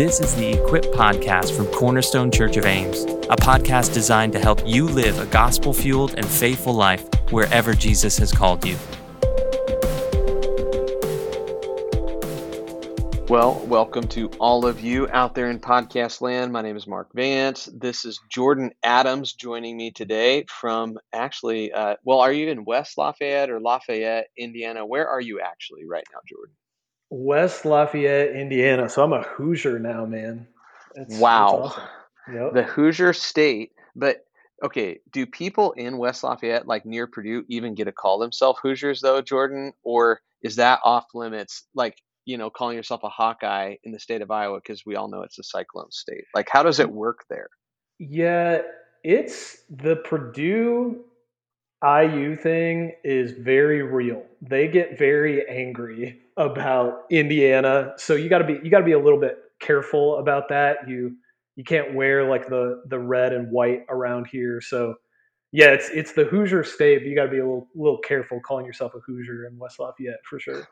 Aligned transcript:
This 0.00 0.18
is 0.18 0.34
the 0.34 0.54
Equip 0.54 0.84
Podcast 0.94 1.54
from 1.54 1.66
Cornerstone 1.66 2.30
Church 2.30 2.56
of 2.56 2.64
Ames, 2.64 3.02
a 3.28 3.36
podcast 3.36 3.92
designed 3.92 4.32
to 4.32 4.38
help 4.38 4.66
you 4.66 4.86
live 4.86 5.18
a 5.18 5.26
gospel 5.26 5.74
fueled 5.74 6.14
and 6.14 6.24
faithful 6.24 6.72
life 6.72 7.06
wherever 7.30 7.74
Jesus 7.74 8.16
has 8.16 8.32
called 8.32 8.64
you. 8.64 8.78
Well, 13.28 13.62
welcome 13.66 14.08
to 14.08 14.30
all 14.38 14.64
of 14.64 14.80
you 14.80 15.06
out 15.10 15.34
there 15.34 15.50
in 15.50 15.60
podcast 15.60 16.22
land. 16.22 16.50
My 16.50 16.62
name 16.62 16.78
is 16.78 16.86
Mark 16.86 17.10
Vance. 17.12 17.68
This 17.70 18.06
is 18.06 18.18
Jordan 18.30 18.70
Adams 18.82 19.34
joining 19.34 19.76
me 19.76 19.90
today 19.90 20.46
from 20.48 20.98
actually, 21.12 21.72
uh, 21.72 21.96
well, 22.04 22.20
are 22.20 22.32
you 22.32 22.48
in 22.48 22.64
West 22.64 22.96
Lafayette 22.96 23.50
or 23.50 23.60
Lafayette, 23.60 24.28
Indiana? 24.38 24.86
Where 24.86 25.06
are 25.06 25.20
you 25.20 25.40
actually 25.40 25.84
right 25.84 26.06
now, 26.10 26.20
Jordan? 26.26 26.54
West 27.10 27.64
Lafayette, 27.64 28.30
Indiana. 28.30 28.88
So 28.88 29.02
I'm 29.02 29.12
a 29.12 29.22
Hoosier 29.22 29.78
now, 29.78 30.06
man. 30.06 30.46
That's, 30.94 31.18
wow. 31.18 31.60
That's 31.62 31.74
awesome. 31.74 31.88
yep. 32.34 32.54
The 32.54 32.62
Hoosier 32.62 33.12
State. 33.12 33.72
But 33.96 34.24
okay, 34.64 35.00
do 35.10 35.26
people 35.26 35.72
in 35.72 35.98
West 35.98 36.22
Lafayette, 36.22 36.66
like 36.66 36.86
near 36.86 37.06
Purdue, 37.06 37.44
even 37.48 37.74
get 37.74 37.84
to 37.84 37.92
call 37.92 38.18
themselves 38.18 38.60
Hoosiers 38.62 39.00
though, 39.00 39.20
Jordan? 39.20 39.72
Or 39.82 40.20
is 40.42 40.56
that 40.56 40.80
off 40.84 41.06
limits? 41.12 41.64
Like, 41.74 41.96
you 42.24 42.38
know, 42.38 42.48
calling 42.48 42.76
yourself 42.76 43.02
a 43.02 43.08
Hawkeye 43.08 43.76
in 43.82 43.92
the 43.92 43.98
state 43.98 44.22
of 44.22 44.30
Iowa 44.30 44.60
because 44.62 44.86
we 44.86 44.94
all 44.94 45.08
know 45.08 45.22
it's 45.22 45.38
a 45.38 45.42
cyclone 45.42 45.90
state. 45.90 46.24
Like, 46.34 46.48
how 46.50 46.62
does 46.62 46.78
it 46.78 46.90
work 46.90 47.24
there? 47.28 47.48
Yeah, 47.98 48.62
it's 49.02 49.64
the 49.68 49.96
Purdue 49.96 51.04
IU 51.82 52.36
thing 52.36 52.92
is 53.04 53.32
very 53.32 53.82
real. 53.82 54.22
They 54.42 54.68
get 54.68 54.98
very 54.98 55.48
angry 55.48 56.20
about 56.36 57.04
Indiana, 57.10 57.94
so 57.96 58.14
you 58.14 58.28
got 58.28 58.38
to 58.38 58.44
be 58.44 58.58
you 58.62 58.70
got 58.70 58.80
to 58.80 58.84
be 58.84 58.92
a 58.92 58.98
little 58.98 59.20
bit 59.20 59.38
careful 59.60 60.18
about 60.18 60.48
that. 60.50 60.88
You 60.88 61.16
you 61.56 61.64
can't 61.64 61.94
wear 61.94 62.28
like 62.28 62.48
the 62.48 62.82
the 62.86 62.98
red 62.98 63.32
and 63.32 63.50
white 63.50 63.84
around 63.88 64.26
here. 64.26 64.60
So 64.60 64.94
yeah, 65.52 65.68
it's 65.70 65.88
it's 65.90 66.12
the 66.12 66.24
Hoosier 66.24 66.64
state, 66.64 66.98
but 66.98 67.06
you 67.08 67.14
got 67.14 67.24
to 67.24 67.30
be 67.30 67.38
a 67.38 67.44
little 67.44 67.68
little 67.74 67.98
careful 67.98 68.40
calling 68.40 68.66
yourself 68.66 68.94
a 68.94 69.00
Hoosier 69.00 69.46
in 69.46 69.58
West 69.58 69.80
Lafayette 69.80 70.20
for 70.28 70.38
sure. 70.38 70.68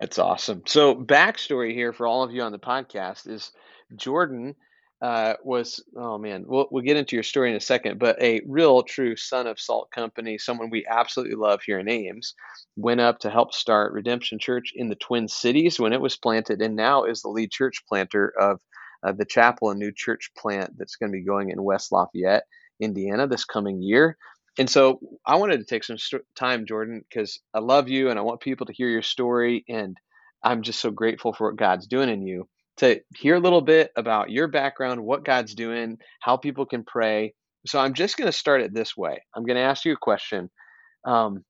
That's 0.00 0.18
awesome. 0.18 0.62
So 0.66 0.94
backstory 0.94 1.74
here 1.74 1.92
for 1.92 2.06
all 2.06 2.22
of 2.22 2.32
you 2.32 2.40
on 2.42 2.52
the 2.52 2.58
podcast 2.58 3.28
is 3.28 3.52
Jordan 3.96 4.56
uh, 5.02 5.34
was 5.44 5.82
oh 5.96 6.18
man, 6.18 6.44
we'll 6.46 6.68
we'll 6.70 6.84
get 6.84 6.96
into 6.96 7.16
your 7.16 7.22
story 7.22 7.50
in 7.50 7.56
a 7.56 7.60
second, 7.60 7.98
but 7.98 8.20
a 8.22 8.40
real 8.46 8.82
true 8.82 9.16
son 9.16 9.46
of 9.46 9.60
Salt 9.60 9.90
Company, 9.92 10.38
someone 10.38 10.70
we 10.70 10.86
absolutely 10.88 11.36
love 11.36 11.62
here 11.64 11.78
in 11.78 11.88
Ames, 11.88 12.34
went 12.76 13.00
up 13.00 13.20
to 13.20 13.30
help 13.30 13.54
start 13.54 13.92
Redemption 13.92 14.38
Church 14.38 14.72
in 14.74 14.88
the 14.88 14.96
Twin 14.96 15.28
Cities 15.28 15.80
when 15.80 15.92
it 15.92 16.00
was 16.00 16.16
planted, 16.16 16.60
and 16.62 16.76
now 16.76 17.04
is 17.04 17.22
the 17.22 17.28
lead 17.28 17.50
church 17.50 17.84
planter 17.88 18.32
of 18.40 18.60
uh, 19.04 19.12
the 19.12 19.24
chapel 19.24 19.70
and 19.70 19.78
new 19.78 19.92
church 19.94 20.30
plant 20.36 20.72
that's 20.76 20.96
going 20.96 21.12
to 21.12 21.16
be 21.18 21.24
going 21.24 21.50
in 21.50 21.62
West 21.62 21.92
Lafayette, 21.92 22.44
Indiana, 22.80 23.26
this 23.26 23.44
coming 23.44 23.82
year. 23.82 24.16
And 24.58 24.68
so 24.68 25.00
I 25.24 25.36
wanted 25.36 25.58
to 25.58 25.64
take 25.64 25.84
some 25.84 25.96
st- 25.98 26.22
time, 26.36 26.66
Jordan, 26.66 27.02
because 27.08 27.40
I 27.54 27.60
love 27.60 27.88
you 27.88 28.10
and 28.10 28.18
I 28.18 28.22
want 28.22 28.40
people 28.40 28.66
to 28.66 28.72
hear 28.74 28.88
your 28.88 29.02
story, 29.02 29.64
and 29.68 29.96
I'm 30.42 30.62
just 30.62 30.80
so 30.80 30.90
grateful 30.90 31.32
for 31.32 31.48
what 31.48 31.58
God's 31.58 31.86
doing 31.86 32.10
in 32.10 32.22
you 32.22 32.48
to 32.80 33.00
hear 33.16 33.36
a 33.36 33.40
little 33.40 33.60
bit 33.60 33.90
about 33.96 34.30
your 34.30 34.48
background, 34.48 35.02
what 35.02 35.24
God's 35.24 35.54
doing, 35.54 35.98
how 36.20 36.36
people 36.36 36.66
can 36.66 36.84
pray. 36.84 37.34
So 37.66 37.78
I'm 37.78 37.94
just 37.94 38.16
going 38.16 38.26
to 38.26 38.32
start 38.32 38.62
it 38.62 38.74
this 38.74 38.96
way. 38.96 39.22
I'm 39.34 39.44
going 39.44 39.56
to 39.56 39.62
ask 39.62 39.84
you 39.84 39.92
a 39.92 39.96
question. 39.96 40.50
Um, 41.06 41.44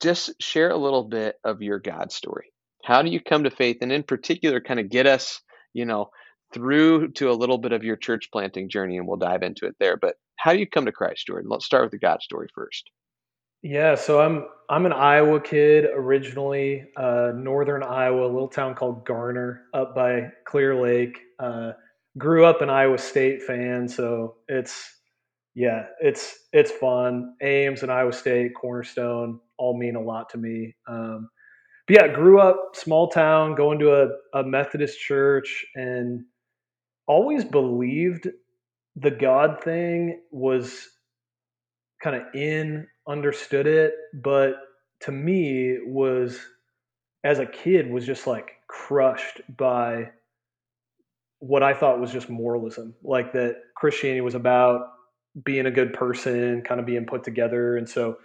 just 0.00 0.32
share 0.40 0.70
a 0.70 0.76
little 0.76 1.04
bit 1.04 1.36
of 1.44 1.62
your 1.62 1.80
God 1.80 2.12
story. 2.12 2.52
How 2.84 3.02
do 3.02 3.10
you 3.10 3.20
come 3.20 3.44
to 3.44 3.50
faith? 3.50 3.78
And 3.82 3.92
in 3.92 4.04
particular, 4.04 4.60
kind 4.60 4.80
of 4.80 4.88
get 4.88 5.06
us, 5.06 5.40
you 5.74 5.84
know, 5.84 6.10
through 6.54 7.12
to 7.12 7.30
a 7.30 7.34
little 7.34 7.58
bit 7.58 7.72
of 7.72 7.84
your 7.84 7.96
church 7.96 8.28
planting 8.32 8.68
journey, 8.68 8.96
and 8.96 9.06
we'll 9.06 9.16
dive 9.16 9.42
into 9.42 9.66
it 9.66 9.76
there. 9.78 9.96
But 9.96 10.14
how 10.36 10.52
do 10.52 10.58
you 10.58 10.68
come 10.68 10.86
to 10.86 10.92
Christ, 10.92 11.26
Jordan? 11.26 11.50
Let's 11.50 11.66
start 11.66 11.84
with 11.84 11.92
the 11.92 11.98
God 11.98 12.22
story 12.22 12.48
first. 12.54 12.90
Yeah, 13.62 13.94
so 13.94 14.20
I'm 14.20 14.46
I'm 14.70 14.86
an 14.86 14.92
Iowa 14.92 15.40
kid 15.40 15.86
originally, 15.92 16.84
uh, 16.96 17.32
northern 17.34 17.82
Iowa, 17.82 18.24
a 18.24 18.32
little 18.32 18.48
town 18.48 18.74
called 18.74 19.04
Garner, 19.04 19.62
up 19.74 19.94
by 19.94 20.30
Clear 20.46 20.80
Lake. 20.80 21.18
Uh, 21.38 21.72
grew 22.16 22.44
up 22.44 22.62
an 22.62 22.70
Iowa 22.70 22.98
State 22.98 23.42
fan, 23.42 23.86
so 23.88 24.36
it's 24.48 24.90
yeah, 25.54 25.86
it's 26.00 26.48
it's 26.52 26.70
fun. 26.70 27.34
Ames 27.42 27.82
and 27.82 27.92
Iowa 27.92 28.12
State, 28.12 28.52
Cornerstone, 28.54 29.40
all 29.58 29.76
mean 29.76 29.96
a 29.96 30.00
lot 30.02 30.30
to 30.30 30.38
me. 30.38 30.74
Um, 30.88 31.28
but 31.86 31.96
yeah, 31.96 32.08
grew 32.08 32.40
up 32.40 32.70
small 32.74 33.08
town, 33.08 33.56
going 33.56 33.78
to 33.80 33.94
a, 34.02 34.40
a 34.40 34.44
Methodist 34.44 35.00
church, 35.00 35.66
and 35.74 36.24
always 37.08 37.44
believed 37.44 38.28
the 38.96 39.10
God 39.10 39.62
thing 39.62 40.20
was 40.30 40.88
kind 42.02 42.16
of 42.16 42.22
in 42.34 42.86
understood 43.10 43.66
it, 43.66 43.94
but 44.14 44.54
to 45.00 45.12
me 45.12 45.78
was 45.84 46.38
as 47.24 47.38
a 47.38 47.46
kid 47.46 47.90
was 47.90 48.06
just 48.06 48.26
like 48.26 48.52
crushed 48.68 49.40
by 49.56 50.10
what 51.40 51.62
I 51.62 51.74
thought 51.74 52.00
was 52.00 52.12
just 52.12 52.28
moralism, 52.28 52.94
like 53.02 53.32
that 53.32 53.56
Christianity 53.76 54.20
was 54.20 54.34
about 54.34 54.82
being 55.44 55.66
a 55.66 55.70
good 55.70 55.92
person, 55.92 56.62
kind 56.62 56.80
of 56.80 56.86
being 56.86 57.06
put 57.06 57.24
together, 57.24 57.76
and 57.76 57.88
so 57.88 58.16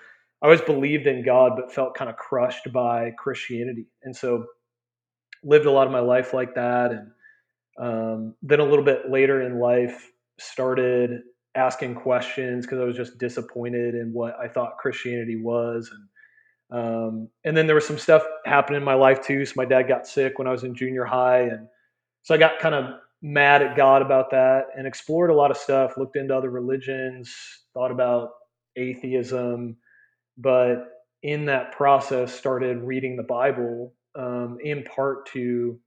I 0.42 0.48
always 0.48 0.62
believed 0.62 1.08
in 1.08 1.24
God, 1.24 1.54
but 1.56 1.74
felt 1.74 1.96
kind 1.96 2.10
of 2.10 2.18
crushed 2.18 2.72
by 2.74 3.12
Christianity, 3.18 3.88
and 4.04 4.16
so 4.16 4.46
lived 5.44 5.66
a 5.66 5.72
lot 5.72 5.88
of 5.88 5.94
my 5.94 6.00
life 6.00 6.34
like 6.34 6.56
that, 6.56 6.92
and 6.92 7.12
um, 7.80 8.36
then 8.42 8.60
a 8.60 8.66
little 8.66 8.86
bit 8.86 9.10
later 9.10 9.42
in 9.42 9.60
life 9.60 10.12
started 10.40 11.22
asking 11.56 11.96
questions 11.96 12.66
because 12.66 12.80
I 12.80 12.84
was 12.84 12.96
just 12.96 13.18
disappointed 13.18 13.96
in 13.96 14.12
what 14.14 14.36
I 14.40 14.48
thought 14.48 14.78
Christianity 14.78 15.38
was. 15.38 15.92
And 15.92 16.08
um, 16.72 17.30
and 17.44 17.56
then 17.56 17.68
there 17.68 17.76
was 17.76 17.86
some 17.86 17.98
stuff 17.98 18.24
happening 18.46 18.78
in 18.78 18.86
my 18.86 18.96
life 18.96 19.22
too. 19.22 19.46
So 19.46 19.54
my 19.56 19.66
dad 19.66 19.84
got 19.84 20.08
sick 20.08 20.40
when 20.40 20.48
I 20.48 20.52
was 20.52 20.64
in 20.64 20.76
junior 20.76 21.06
high, 21.06 21.42
and 21.42 21.68
so 22.24 22.34
I 22.34 22.38
got 22.38 22.60
kind 22.60 22.74
of 22.76 22.96
mad 23.22 23.62
at 23.62 23.78
God 23.78 24.02
about 24.02 24.32
that 24.32 24.66
and 24.76 24.88
explored 24.88 25.30
a 25.30 25.36
lot 25.36 25.52
of 25.52 25.58
stuff. 25.58 25.98
Looked 25.98 26.16
into 26.16 26.36
other 26.36 26.50
religions, 26.50 27.36
thought 27.74 27.92
about 27.92 28.30
atheism, 28.76 29.78
but 30.38 30.88
in 31.24 31.46
that 31.46 31.72
process, 31.72 32.34
started 32.34 32.82
reading 32.82 33.16
the 33.16 33.24
Bible 33.24 33.94
um, 34.16 34.58
in 34.64 34.84
part 34.84 35.28
to 35.28 35.80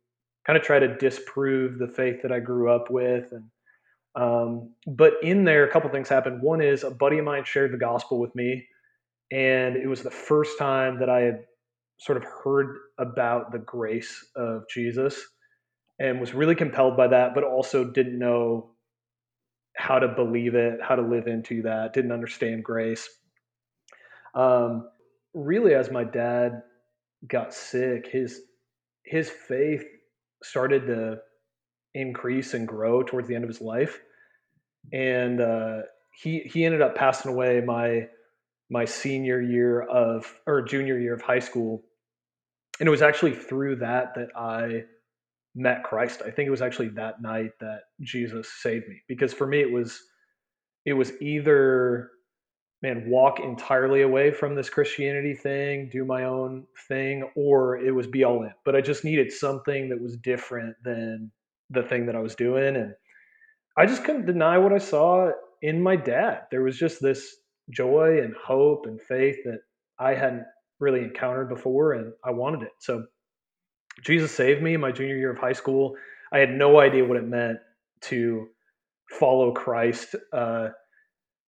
kind 0.47 0.57
of 0.57 0.63
try 0.63 0.79
to 0.79 0.97
disprove 0.97 1.79
the 1.79 1.89
faith 1.89 2.23
that 2.23 2.33
I 2.33 2.41
grew 2.41 2.71
up 2.71 2.91
with 2.91 3.33
and 3.33 3.45
um, 4.19 4.75
but 4.85 5.15
in 5.23 5.45
there, 5.45 5.65
a 5.65 5.71
couple 5.71 5.89
things 5.91 6.09
happened. 6.09 6.43
One 6.43 6.61
is 6.61 6.83
a 6.83 6.91
buddy 6.91 7.19
of 7.19 7.25
mine 7.25 7.45
shared 7.45 7.73
the 7.73 7.79
gospel 7.79 8.19
with 8.19 8.35
me, 8.35 8.67
and 9.31 9.77
it 9.77 9.87
was 9.87 10.03
the 10.03 10.11
first 10.11 10.59
time 10.59 10.99
that 10.99 11.09
I 11.09 11.21
had 11.21 11.45
sort 12.01 12.19
of 12.19 12.25
heard 12.45 12.77
about 12.99 13.53
the 13.53 13.61
grace 13.61 14.27
of 14.35 14.63
Jesus 14.69 15.25
and 16.01 16.21
was 16.21 16.35
really 16.35 16.57
compelled 16.57 16.97
by 16.97 17.07
that, 17.09 17.35
but 17.35 17.45
also 17.45 17.85
didn't 17.85 18.19
know 18.19 18.73
how 19.77 20.01
to 20.01 20.09
believe 20.09 20.57
it, 20.57 20.81
how 20.83 20.97
to 20.97 21.03
live 21.03 21.29
into 21.29 21.63
that, 21.63 21.93
didn't 21.93 22.11
understand 22.11 22.65
grace. 22.65 23.09
Um, 24.35 24.89
really, 25.33 25.75
as 25.75 25.93
my 25.93 26.03
dad 26.03 26.63
got 27.29 27.55
sick, 27.55 28.09
his 28.11 28.41
his 29.05 29.31
faith 29.31 29.85
started 30.43 30.87
to 30.89 31.19
increase 31.95 32.55
and 32.55 32.67
grow 32.67 33.05
towards 33.05 33.29
the 33.29 33.37
end 33.37 33.45
of 33.45 33.49
his 33.49 33.61
life. 33.61 34.01
And 34.93 35.41
uh, 35.41 35.83
he 36.23 36.41
he 36.41 36.65
ended 36.65 36.83
up 36.83 36.95
passing 36.95 37.31
away 37.31 37.61
my 37.65 38.09
my 38.71 38.85
senior 38.85 39.41
year 39.41 39.83
of 39.83 40.33
or 40.47 40.63
junior 40.63 40.99
year 40.99 41.15
of 41.15 41.23
high 41.23 41.39
school. 41.39 41.83
And 42.81 42.87
it 42.87 42.91
was 42.91 43.03
actually 43.03 43.35
through 43.35 43.77
that 43.77 44.15
that 44.15 44.29
I 44.37 44.85
met 45.55 45.83
Christ. 45.83 46.23
I 46.25 46.31
think 46.31 46.47
it 46.47 46.51
was 46.51 46.63
actually 46.63 46.89
that 46.91 47.21
night 47.21 47.51
that 47.61 47.81
Jesus 48.01 48.49
saved 48.61 48.89
me 48.89 49.01
because 49.09 49.33
for 49.33 49.47
me 49.47 49.61
it 49.61 49.71
was 49.71 50.01
it 50.85 50.93
was 50.93 51.13
either 51.21 52.11
man 52.83 53.09
walk 53.09 53.41
entirely 53.41 54.03
away 54.03 54.31
from 54.31 54.55
this 54.55 54.71
Christianity 54.71 55.35
thing, 55.35 55.89
do 55.91 56.05
my 56.05 56.25
own 56.25 56.65
thing 56.87 57.29
or 57.35 57.79
it 57.79 57.91
was 57.91 58.07
be 58.07 58.23
all 58.25 58.43
in. 58.45 58.53
But 58.65 58.77
I 58.77 58.81
just 58.81 59.05
needed 59.05 59.33
something 59.33 59.89
that 59.89 60.01
was 60.01 60.17
different 60.17 60.77
than 60.85 61.33
the 61.71 61.83
thing 61.83 62.07
that 62.07 62.17
I 62.17 62.21
was 62.21 62.37
doing. 62.37 62.77
And 62.77 62.95
I 63.79 63.87
just 63.87 64.03
couldn't 64.03 64.27
deny 64.27 64.59
what 64.59 64.73
I 64.73 64.79
saw 64.79 65.31
in 65.63 65.81
my 65.81 65.95
dad. 65.95 66.43
There 66.51 66.63
was 66.63 66.77
just 66.77 67.01
this 67.01 67.37
joy 67.71 68.21
and 68.21 68.35
hope 68.35 68.87
and 68.87 69.01
faith 69.01 69.37
that 69.45 69.61
I 70.01 70.15
hadn't 70.15 70.47
really 70.81 71.01
encountered 71.01 71.49
before, 71.49 71.93
and 71.93 72.13
I 72.25 72.33
wanted 72.33 72.63
it. 72.63 72.73
So 72.81 73.05
Jesus 74.03 74.33
saved 74.33 74.63
me 74.65 74.75
in 74.75 74.81
my 74.81 74.91
junior 74.91 75.17
year 75.17 75.31
of 75.31 75.39
high 75.39 75.53
school. 75.53 75.95
I 76.33 76.39
had 76.39 76.51
no 76.51 76.81
idea 76.81 77.05
what 77.05 77.19
it 77.19 77.29
meant 77.29 77.59
to 78.03 78.49
follow 79.11 79.53
Christ. 79.53 80.17
Uh, 80.33 80.71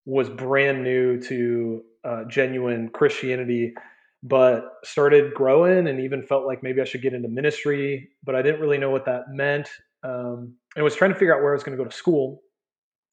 was 0.06 0.28
brand 0.28 0.84
new 0.84 1.20
to 1.22 1.82
uh, 2.04 2.24
genuine 2.28 2.90
Christianity, 2.90 3.74
but 4.22 4.74
started 4.84 5.34
growing 5.34 5.88
and 5.88 6.00
even 6.00 6.22
felt 6.22 6.46
like 6.46 6.62
maybe 6.62 6.80
I 6.80 6.84
should 6.84 7.02
get 7.02 7.12
into 7.12 7.28
ministry. 7.28 8.10
But 8.22 8.36
I 8.36 8.42
didn't 8.42 8.60
really 8.60 8.78
know 8.78 8.90
what 8.90 9.06
that 9.06 9.30
meant 9.30 9.68
um, 10.02 10.54
and 10.76 10.84
was 10.84 10.94
trying 10.94 11.12
to 11.12 11.18
figure 11.18 11.34
out 11.34 11.42
where 11.42 11.52
I 11.52 11.54
was 11.54 11.62
going 11.62 11.76
to 11.76 11.82
go 11.82 11.88
to 11.88 11.96
school. 11.96 12.40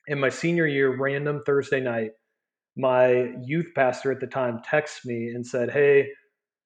In 0.08 0.20
my 0.20 0.30
senior 0.30 0.66
year, 0.66 0.96
random 0.96 1.42
Thursday 1.46 1.82
night, 1.82 2.12
my 2.78 3.32
youth 3.44 3.68
pastor 3.76 4.12
at 4.12 4.20
the 4.20 4.28
time 4.28 4.62
texts 4.64 5.06
me 5.06 5.28
and 5.30 5.46
said, 5.46 5.70
"Hey, 5.72 6.10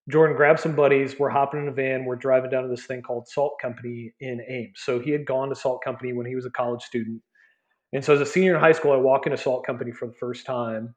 Jordan, 0.09 0.35
grab 0.35 0.59
some 0.59 0.75
buddies. 0.75 1.17
We're 1.17 1.29
hopping 1.29 1.61
in 1.61 1.67
a 1.67 1.71
van. 1.71 2.05
We're 2.05 2.17
driving 2.17 2.51
down 2.51 2.63
to 2.63 2.69
this 2.69 2.85
thing 2.85 3.01
called 3.01 3.27
Salt 3.27 3.53
Company 3.61 4.13
in 4.19 4.41
Ames." 4.47 4.79
So 4.83 4.99
he 4.99 5.11
had 5.11 5.25
gone 5.25 5.49
to 5.49 5.55
Salt 5.55 5.83
Company 5.83 6.13
when 6.13 6.25
he 6.25 6.35
was 6.35 6.45
a 6.45 6.51
college 6.51 6.83
student, 6.83 7.21
and 7.93 8.03
so 8.05 8.13
as 8.13 8.21
a 8.21 8.25
senior 8.25 8.55
in 8.55 8.59
high 8.59 8.73
school, 8.73 8.91
I 8.91 8.97
walk 8.97 9.25
into 9.25 9.37
Salt 9.37 9.65
Company 9.65 9.91
for 9.91 10.07
the 10.07 10.13
first 10.13 10.45
time, 10.45 10.93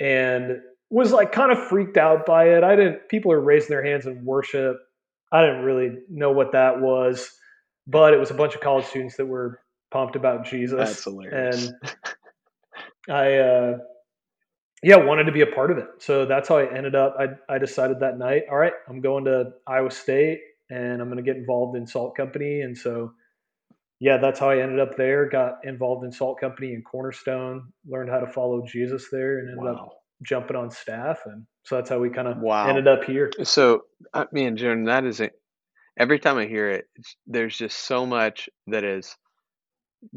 and 0.00 0.60
was 0.90 1.12
like 1.12 1.32
kind 1.32 1.52
of 1.52 1.58
freaked 1.68 1.96
out 1.96 2.26
by 2.26 2.48
it. 2.48 2.64
I 2.64 2.74
didn't. 2.74 3.08
People 3.08 3.30
are 3.32 3.40
raising 3.40 3.68
their 3.68 3.84
hands 3.84 4.06
in 4.06 4.24
worship. 4.24 4.76
I 5.30 5.42
didn't 5.42 5.64
really 5.64 5.98
know 6.08 6.32
what 6.32 6.52
that 6.52 6.80
was, 6.80 7.30
but 7.88 8.14
it 8.14 8.20
was 8.20 8.30
a 8.30 8.34
bunch 8.34 8.54
of 8.54 8.60
college 8.60 8.86
students 8.86 9.16
that 9.16 9.26
were 9.26 9.60
pumped 9.90 10.16
about 10.16 10.46
Jesus. 10.46 10.78
That's 10.78 11.04
hilarious. 11.04 11.56
And 13.08 13.16
I, 13.16 13.34
uh, 13.36 13.78
yeah, 14.82 14.96
wanted 14.96 15.24
to 15.24 15.32
be 15.32 15.42
a 15.42 15.46
part 15.46 15.70
of 15.72 15.78
it. 15.78 15.86
So 15.98 16.26
that's 16.26 16.48
how 16.48 16.58
I 16.58 16.72
ended 16.74 16.94
up. 16.94 17.16
I, 17.18 17.54
I 17.54 17.58
decided 17.58 18.00
that 18.00 18.18
night, 18.18 18.44
all 18.50 18.58
right, 18.58 18.74
I'm 18.88 19.00
going 19.00 19.24
to 19.26 19.52
Iowa 19.66 19.90
State 19.90 20.40
and 20.70 21.02
I'm 21.02 21.08
going 21.10 21.16
to 21.18 21.22
get 21.24 21.36
involved 21.36 21.76
in 21.76 21.86
Salt 21.86 22.16
Company. 22.16 22.62
And 22.62 22.76
so, 22.78 23.12
yeah, 24.00 24.18
that's 24.18 24.40
how 24.40 24.50
I 24.50 24.60
ended 24.62 24.80
up 24.80 24.96
there. 24.96 25.28
Got 25.28 25.64
involved 25.64 26.04
in 26.04 26.12
Salt 26.12 26.40
Company 26.40 26.74
and 26.74 26.84
Cornerstone, 26.84 27.72
learned 27.88 28.10
how 28.10 28.20
to 28.20 28.28
follow 28.32 28.64
Jesus 28.66 29.06
there, 29.10 29.40
and 29.40 29.50
ended 29.50 29.64
Wow. 29.64 29.84
up 29.86 29.90
jumping 30.22 30.56
on 30.56 30.70
staff. 30.70 31.20
And 31.26 31.46
so 31.64 31.76
that's 31.76 31.90
how 31.90 31.98
we 31.98 32.10
kind 32.10 32.28
of 32.28 32.38
Wow. 32.38 32.68
ended 32.68 32.88
up 32.88 33.04
here. 33.04 33.30
So, 33.44 33.84
I 34.14 34.26
mean, 34.32 34.56
Jordan, 34.56 34.84
that 34.84 35.04
is 35.04 35.20
a, 35.20 35.30
every 35.98 36.18
time 36.18 36.38
I 36.38 36.46
hear 36.46 36.70
it, 36.70 36.86
there's 37.26 37.58
just 37.58 37.78
so 37.78 38.06
much 38.06 38.48
that 38.68 38.84
is 38.84 39.16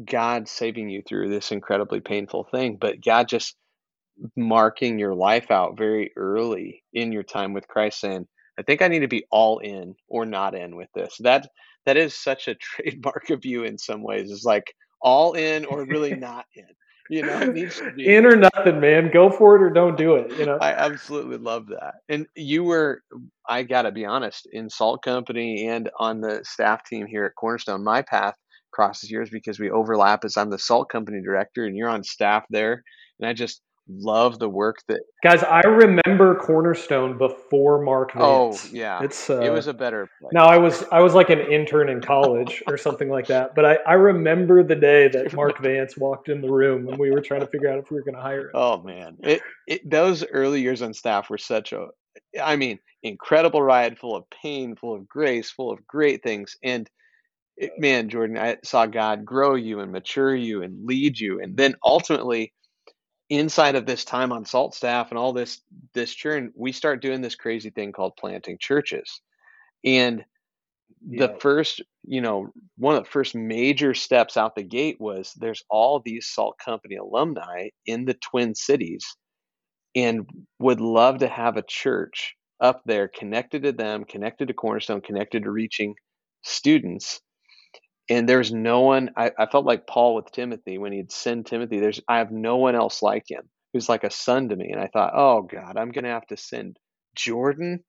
God 0.04 0.48
saving 0.48 0.88
you 0.88 1.02
through 1.06 1.30
this 1.30 1.52
incredibly 1.52 2.00
painful 2.00 2.44
thing, 2.50 2.78
but 2.80 3.02
God 3.04 3.28
just 3.28 3.56
marking 4.36 4.98
your 4.98 5.14
life 5.14 5.50
out 5.50 5.76
very 5.76 6.12
early 6.16 6.82
in 6.92 7.12
your 7.12 7.22
time 7.24 7.52
with 7.52 7.68
Christ, 7.68 8.00
saying, 8.00 8.28
"I 8.58 8.62
think 8.62 8.82
I 8.82 8.88
need 8.88 9.00
to 9.00 9.08
be 9.08 9.26
all 9.30 9.58
in 9.58 9.96
or 10.08 10.24
not 10.26 10.54
in 10.54 10.76
with 10.76 10.88
this." 10.94 11.16
That 11.18 11.48
that 11.86 11.96
is 11.96 12.14
such 12.14 12.48
a 12.48 12.54
trademark 12.60 13.30
of 13.30 13.44
you 13.44 13.64
in 13.64 13.78
some 13.78 14.02
ways. 14.02 14.30
It's 14.30 14.44
like 14.44 14.74
all 15.00 15.34
in 15.34 15.64
or 15.64 15.84
really 15.84 16.14
not 16.16 16.46
in. 16.54 16.66
You 17.10 17.22
know, 17.22 17.40
it 17.40 17.54
needs 17.54 17.78
to 17.78 17.90
be 17.92 18.06
In 18.06 18.24
or 18.24 18.36
nothing, 18.36 18.80
man. 18.80 19.10
Go 19.12 19.30
for 19.30 19.56
it 19.56 19.62
or 19.62 19.70
don't 19.70 19.96
do 19.96 20.14
it. 20.14 20.38
You 20.38 20.46
know. 20.46 20.58
I 20.60 20.72
absolutely 20.72 21.38
love 21.38 21.66
that. 21.68 21.94
And 22.08 22.26
you 22.36 22.64
were, 22.64 23.02
I 23.48 23.64
got 23.64 23.82
to 23.82 23.92
be 23.92 24.04
honest, 24.04 24.48
in 24.52 24.70
Salt 24.70 25.02
Company 25.02 25.68
and 25.68 25.90
on 25.98 26.20
the 26.20 26.40
staff 26.44 26.84
team 26.84 27.06
here 27.06 27.24
at 27.24 27.34
Cornerstone, 27.34 27.84
my 27.84 28.02
path 28.02 28.34
crosses 28.72 29.10
yours 29.10 29.30
because 29.30 29.58
we 29.58 29.70
overlap 29.70 30.24
as 30.24 30.36
I'm 30.36 30.50
the 30.50 30.58
Salt 30.58 30.88
Company 30.88 31.20
director 31.22 31.64
and 31.64 31.76
you're 31.76 31.90
on 31.90 32.04
staff 32.04 32.44
there. 32.50 32.82
And 33.20 33.28
I 33.28 33.32
just 33.32 33.60
love 33.88 34.38
the 34.38 34.48
work 34.48 34.78
that, 34.88 35.00
Guys, 35.22 35.42
I 35.42 35.60
remember 35.60 36.36
Cornerstone 36.36 37.18
before 37.18 37.82
Mark 37.82 38.12
oh, 38.16 38.58
yeah, 38.72 39.02
It's 39.02 39.28
uh, 39.30 39.40
it 39.40 39.50
was 39.50 39.66
a 39.66 39.74
better 39.74 40.08
place. 40.20 40.30
now 40.32 40.46
I 40.46 40.56
was 40.58 40.84
I 40.92 41.00
was 41.00 41.14
like 41.14 41.30
an 41.30 41.40
intern 41.40 41.88
in 41.88 42.00
college 42.00 42.62
or 42.66 42.76
something 42.76 43.08
like 43.08 43.26
that. 43.28 43.54
But 43.54 43.64
I, 43.64 43.78
I 43.86 43.94
remember 43.94 44.62
the 44.62 44.74
day 44.74 45.08
that 45.08 45.32
Mark 45.32 45.60
Vance 45.60 45.96
walked 45.96 46.28
in 46.28 46.40
the 46.40 46.50
room 46.50 46.86
when 46.86 46.98
we 46.98 47.10
were 47.10 47.20
trying 47.20 47.40
to 47.40 47.46
figure 47.46 47.68
out 47.68 47.78
if 47.78 47.90
we 47.90 47.96
were 47.96 48.04
going 48.04 48.16
to 48.16 48.22
hire 48.22 48.46
him. 48.46 48.50
Oh 48.54 48.82
man, 48.82 49.16
it, 49.22 49.42
it 49.66 49.88
those 49.88 50.24
early 50.32 50.60
years 50.60 50.82
on 50.82 50.94
staff 50.94 51.30
were 51.30 51.38
such 51.38 51.72
a, 51.72 51.86
I 52.40 52.56
mean, 52.56 52.78
incredible 53.02 53.62
ride, 53.62 53.98
full 53.98 54.16
of 54.16 54.24
pain, 54.30 54.76
full 54.76 54.94
of 54.94 55.08
grace, 55.08 55.50
full 55.50 55.70
of 55.72 55.86
great 55.86 56.22
things. 56.22 56.56
And 56.62 56.88
it, 57.56 57.72
man, 57.78 58.08
Jordan, 58.08 58.38
I 58.38 58.56
saw 58.64 58.86
God 58.86 59.24
grow 59.24 59.54
you 59.54 59.80
and 59.80 59.92
mature 59.92 60.34
you 60.34 60.62
and 60.62 60.86
lead 60.86 61.18
you, 61.18 61.40
and 61.40 61.56
then 61.56 61.74
ultimately, 61.84 62.52
inside 63.32 63.76
of 63.76 63.86
this 63.86 64.04
time 64.04 64.32
on 64.32 64.44
Salt 64.44 64.74
staff 64.74 65.10
and 65.10 65.18
all 65.18 65.32
this 65.32 65.60
this 65.94 66.14
churn, 66.14 66.52
we 66.56 66.72
start 66.72 67.02
doing 67.02 67.20
this 67.22 67.34
crazy 67.36 67.70
thing 67.70 67.92
called 67.92 68.16
planting 68.16 68.58
churches, 68.60 69.20
and 69.84 70.24
the 71.02 71.28
Yeah. 71.28 71.36
first, 71.40 71.82
you 72.04 72.20
know, 72.20 72.52
one 72.78 72.96
of 72.96 73.04
the 73.04 73.10
first 73.10 73.34
major 73.34 73.94
steps 73.94 74.36
out 74.36 74.54
the 74.54 74.62
gate 74.62 75.00
was 75.00 75.32
there's 75.34 75.64
all 75.70 76.00
these 76.00 76.28
Salt 76.28 76.58
Company 76.58 76.96
alumni 76.96 77.70
in 77.86 78.04
the 78.04 78.14
Twin 78.14 78.54
Cities 78.54 79.16
and 79.94 80.28
would 80.58 80.80
love 80.80 81.18
to 81.18 81.28
have 81.28 81.56
a 81.56 81.62
church 81.62 82.36
up 82.60 82.82
there 82.86 83.08
connected 83.08 83.64
to 83.64 83.72
them, 83.72 84.04
connected 84.04 84.48
to 84.48 84.54
Cornerstone, 84.54 85.00
connected 85.00 85.44
to 85.44 85.50
reaching 85.50 85.94
students. 86.42 87.20
And 88.12 88.28
there's 88.28 88.52
no 88.52 88.80
one, 88.80 89.10
I, 89.16 89.32
I 89.38 89.46
felt 89.46 89.64
like 89.64 89.86
Paul 89.86 90.14
with 90.14 90.30
Timothy 90.32 90.76
when 90.76 90.92
he'd 90.92 91.10
send 91.10 91.46
Timothy, 91.46 91.80
there's, 91.80 92.00
I 92.06 92.18
have 92.18 92.30
no 92.30 92.58
one 92.58 92.74
else 92.74 93.00
like 93.00 93.24
him 93.26 93.48
who's 93.72 93.88
like 93.88 94.04
a 94.04 94.10
son 94.10 94.50
to 94.50 94.56
me. 94.56 94.70
And 94.70 94.78
I 94.78 94.88
thought, 94.88 95.14
oh 95.16 95.42
God, 95.42 95.78
I'm 95.78 95.92
going 95.92 96.04
to 96.04 96.10
have 96.10 96.26
to 96.26 96.36
send 96.36 96.76
Jordan. 97.16 97.82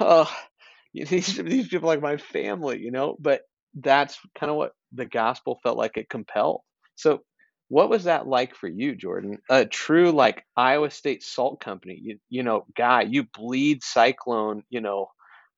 Oh, 0.00 0.34
these, 0.94 1.36
these 1.36 1.68
people 1.68 1.90
are 1.90 1.94
like 1.94 2.02
my 2.02 2.16
family, 2.16 2.78
you 2.78 2.90
know, 2.90 3.16
but 3.20 3.42
that's 3.74 4.18
kind 4.38 4.50
of 4.50 4.56
what 4.56 4.72
the 4.92 5.04
gospel 5.04 5.60
felt 5.62 5.76
like 5.76 5.98
it 5.98 6.08
compelled. 6.08 6.62
So 6.94 7.20
what 7.68 7.90
was 7.90 8.04
that 8.04 8.26
like 8.26 8.54
for 8.54 8.68
you, 8.68 8.94
Jordan? 8.94 9.38
A 9.50 9.66
true 9.66 10.10
like 10.10 10.42
Iowa 10.56 10.90
State 10.90 11.22
Salt 11.22 11.60
Company, 11.60 11.98
you, 12.00 12.18
you 12.30 12.42
know, 12.42 12.64
guy, 12.74 13.02
you 13.02 13.24
bleed 13.24 13.82
cyclone, 13.82 14.62
you 14.70 14.80
know, 14.80 15.08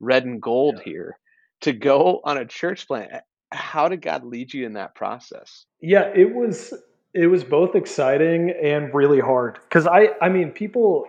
red 0.00 0.24
and 0.24 0.42
gold 0.42 0.80
here 0.84 1.16
to 1.60 1.72
go 1.72 2.20
on 2.24 2.36
a 2.36 2.46
church 2.46 2.88
plant. 2.88 3.22
How 3.56 3.88
did 3.88 4.02
God 4.02 4.24
lead 4.24 4.52
you 4.54 4.66
in 4.66 4.74
that 4.74 4.94
process? 4.94 5.66
Yeah, 5.80 6.10
it 6.14 6.34
was 6.34 6.72
it 7.14 7.26
was 7.28 7.42
both 7.44 7.74
exciting 7.74 8.52
and 8.62 8.92
really 8.94 9.20
hard 9.20 9.58
because 9.64 9.86
I 9.86 10.10
I 10.20 10.28
mean 10.28 10.50
people 10.50 11.04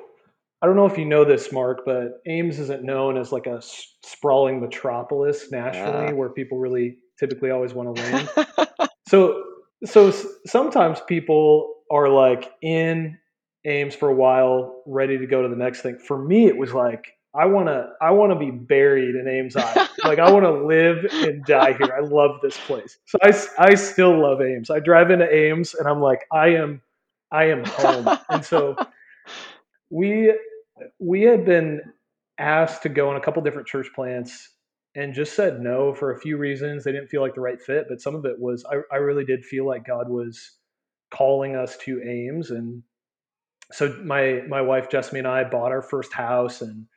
I 0.62 0.66
don't 0.66 0.76
know 0.76 0.88
if 0.88 0.98
you 0.98 1.06
know 1.06 1.24
this, 1.24 1.52
Mark, 1.52 1.82
but 1.86 2.20
Ames 2.26 2.58
isn't 2.60 2.84
known 2.84 3.16
as 3.18 3.32
like 3.32 3.46
a 3.46 3.58
s- 3.58 3.96
sprawling 4.04 4.60
metropolis 4.60 5.52
nationally 5.52 6.08
Yeah. 6.08 6.14
where 6.14 6.30
people 6.30 6.58
really 6.58 6.98
typically 7.20 7.52
always 7.52 7.74
want 7.74 7.96
to 7.96 8.02
land. 8.02 8.30
So 9.08 9.44
so 9.86 10.08
s- 10.08 10.26
sometimes 10.48 11.00
people 11.08 11.76
are 11.92 12.10
like 12.10 12.52
in 12.62 13.18
Ames 13.66 13.96
for 13.96 14.10
a 14.10 14.16
while, 14.16 14.82
ready 14.86 15.18
to 15.18 15.28
go 15.28 15.42
to 15.44 15.48
the 15.50 15.56
next 15.56 15.82
thing. 15.82 15.98
For 16.00 16.18
me, 16.18 16.48
it 16.48 16.58
was 16.58 16.74
like 16.74 17.17
I 17.36 17.46
want 17.46 17.68
to 17.68 17.90
I 18.02 18.12
want 18.12 18.32
to 18.32 18.40
be 18.40 18.52
buried 18.52 19.16
in 19.16 19.28
Ames, 19.28 19.56
Iowa. 19.56 19.90
like 20.04 20.20
I 20.20 20.32
want 20.32 20.46
to 20.46 20.66
live 20.66 21.06
and 21.12 21.44
die 21.46 21.74
here. 21.74 21.94
I 21.96 22.02
love 22.02 22.40
this 22.42 22.58
place. 22.66 22.98
So 23.06 23.18
I, 23.22 23.32
I 23.60 23.76
still 23.76 24.20
love 24.20 24.42
Ames. 24.42 24.70
I 24.70 24.80
drive 24.80 25.12
into 25.12 25.32
Ames 25.32 25.76
and 25.76 25.88
I'm 25.88 26.02
like 26.02 26.22
I 26.32 26.50
am 26.50 26.82
I 27.32 27.46
am 27.46 27.64
home. 27.66 28.18
and 28.30 28.44
so 28.44 28.76
we 29.90 30.34
we 31.00 31.22
had 31.24 31.46
been 31.46 31.82
asked 32.40 32.84
to 32.84 32.90
go 32.90 33.10
on 33.10 33.16
a 33.18 33.22
couple 33.22 33.42
different 33.42 33.68
church 33.68 33.88
plants 33.94 34.50
and 34.96 35.14
just 35.14 35.36
said 35.36 35.60
no 35.60 35.94
for 35.94 36.12
a 36.12 36.20
few 36.20 36.38
reasons. 36.38 36.84
They 36.84 36.92
didn't 36.92 37.10
feel 37.10 37.22
like 37.22 37.36
the 37.36 37.42
right 37.42 37.62
fit, 37.62 37.86
but 37.88 38.02
some 38.02 38.16
of 38.16 38.26
it 38.26 38.40
was 38.40 38.66
I, 38.66 38.78
I 38.92 38.98
really 38.98 39.26
did 39.26 39.46
feel 39.46 39.66
like 39.66 39.86
God 39.86 40.10
was 40.10 40.54
calling 41.12 41.56
us 41.56 41.78
to 41.78 42.02
Ames. 42.02 42.52
And 42.52 42.84
so 43.72 43.96
my 44.04 44.42
my 44.48 44.62
wife 44.62 44.90
Jessamy 44.90 45.20
and 45.20 45.28
I 45.28 45.44
bought 45.44 45.72
our 45.72 45.84
first 45.84 46.14
house 46.14 46.62
and 46.62 46.88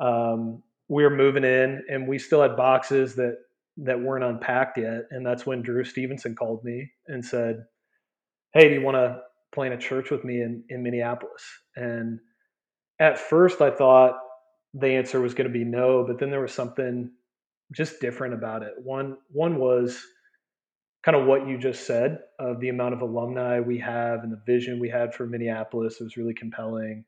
um, 0.00 0.62
we 0.88 1.02
were 1.02 1.10
moving 1.10 1.44
in 1.44 1.84
and 1.90 2.06
we 2.06 2.18
still 2.18 2.42
had 2.42 2.56
boxes 2.56 3.14
that 3.16 3.38
that 3.78 4.00
weren't 4.00 4.24
unpacked 4.24 4.78
yet. 4.78 5.02
And 5.10 5.24
that's 5.24 5.44
when 5.44 5.62
Drew 5.62 5.84
Stevenson 5.84 6.34
called 6.34 6.64
me 6.64 6.90
and 7.08 7.24
said, 7.24 7.64
Hey, 8.54 8.68
do 8.68 8.74
you 8.74 8.80
want 8.80 8.96
to 8.96 9.20
plant 9.54 9.74
a 9.74 9.78
church 9.78 10.10
with 10.10 10.24
me 10.24 10.40
in, 10.40 10.64
in 10.70 10.82
Minneapolis? 10.82 11.42
And 11.76 12.18
at 12.98 13.18
first 13.18 13.60
I 13.60 13.70
thought 13.70 14.18
the 14.72 14.88
answer 14.88 15.20
was 15.20 15.34
going 15.34 15.46
to 15.46 15.52
be 15.52 15.64
no, 15.64 16.04
but 16.06 16.18
then 16.18 16.30
there 16.30 16.40
was 16.40 16.54
something 16.54 17.10
just 17.72 18.00
different 18.00 18.34
about 18.34 18.62
it. 18.62 18.72
One 18.82 19.18
one 19.30 19.58
was 19.58 20.00
kind 21.02 21.16
of 21.16 21.26
what 21.26 21.46
you 21.46 21.58
just 21.58 21.86
said 21.86 22.18
of 22.38 22.60
the 22.60 22.68
amount 22.68 22.94
of 22.94 23.00
alumni 23.00 23.60
we 23.60 23.78
have 23.78 24.24
and 24.24 24.32
the 24.32 24.42
vision 24.46 24.80
we 24.80 24.88
had 24.88 25.14
for 25.14 25.26
Minneapolis. 25.26 26.00
It 26.00 26.04
was 26.04 26.16
really 26.16 26.34
compelling. 26.34 27.04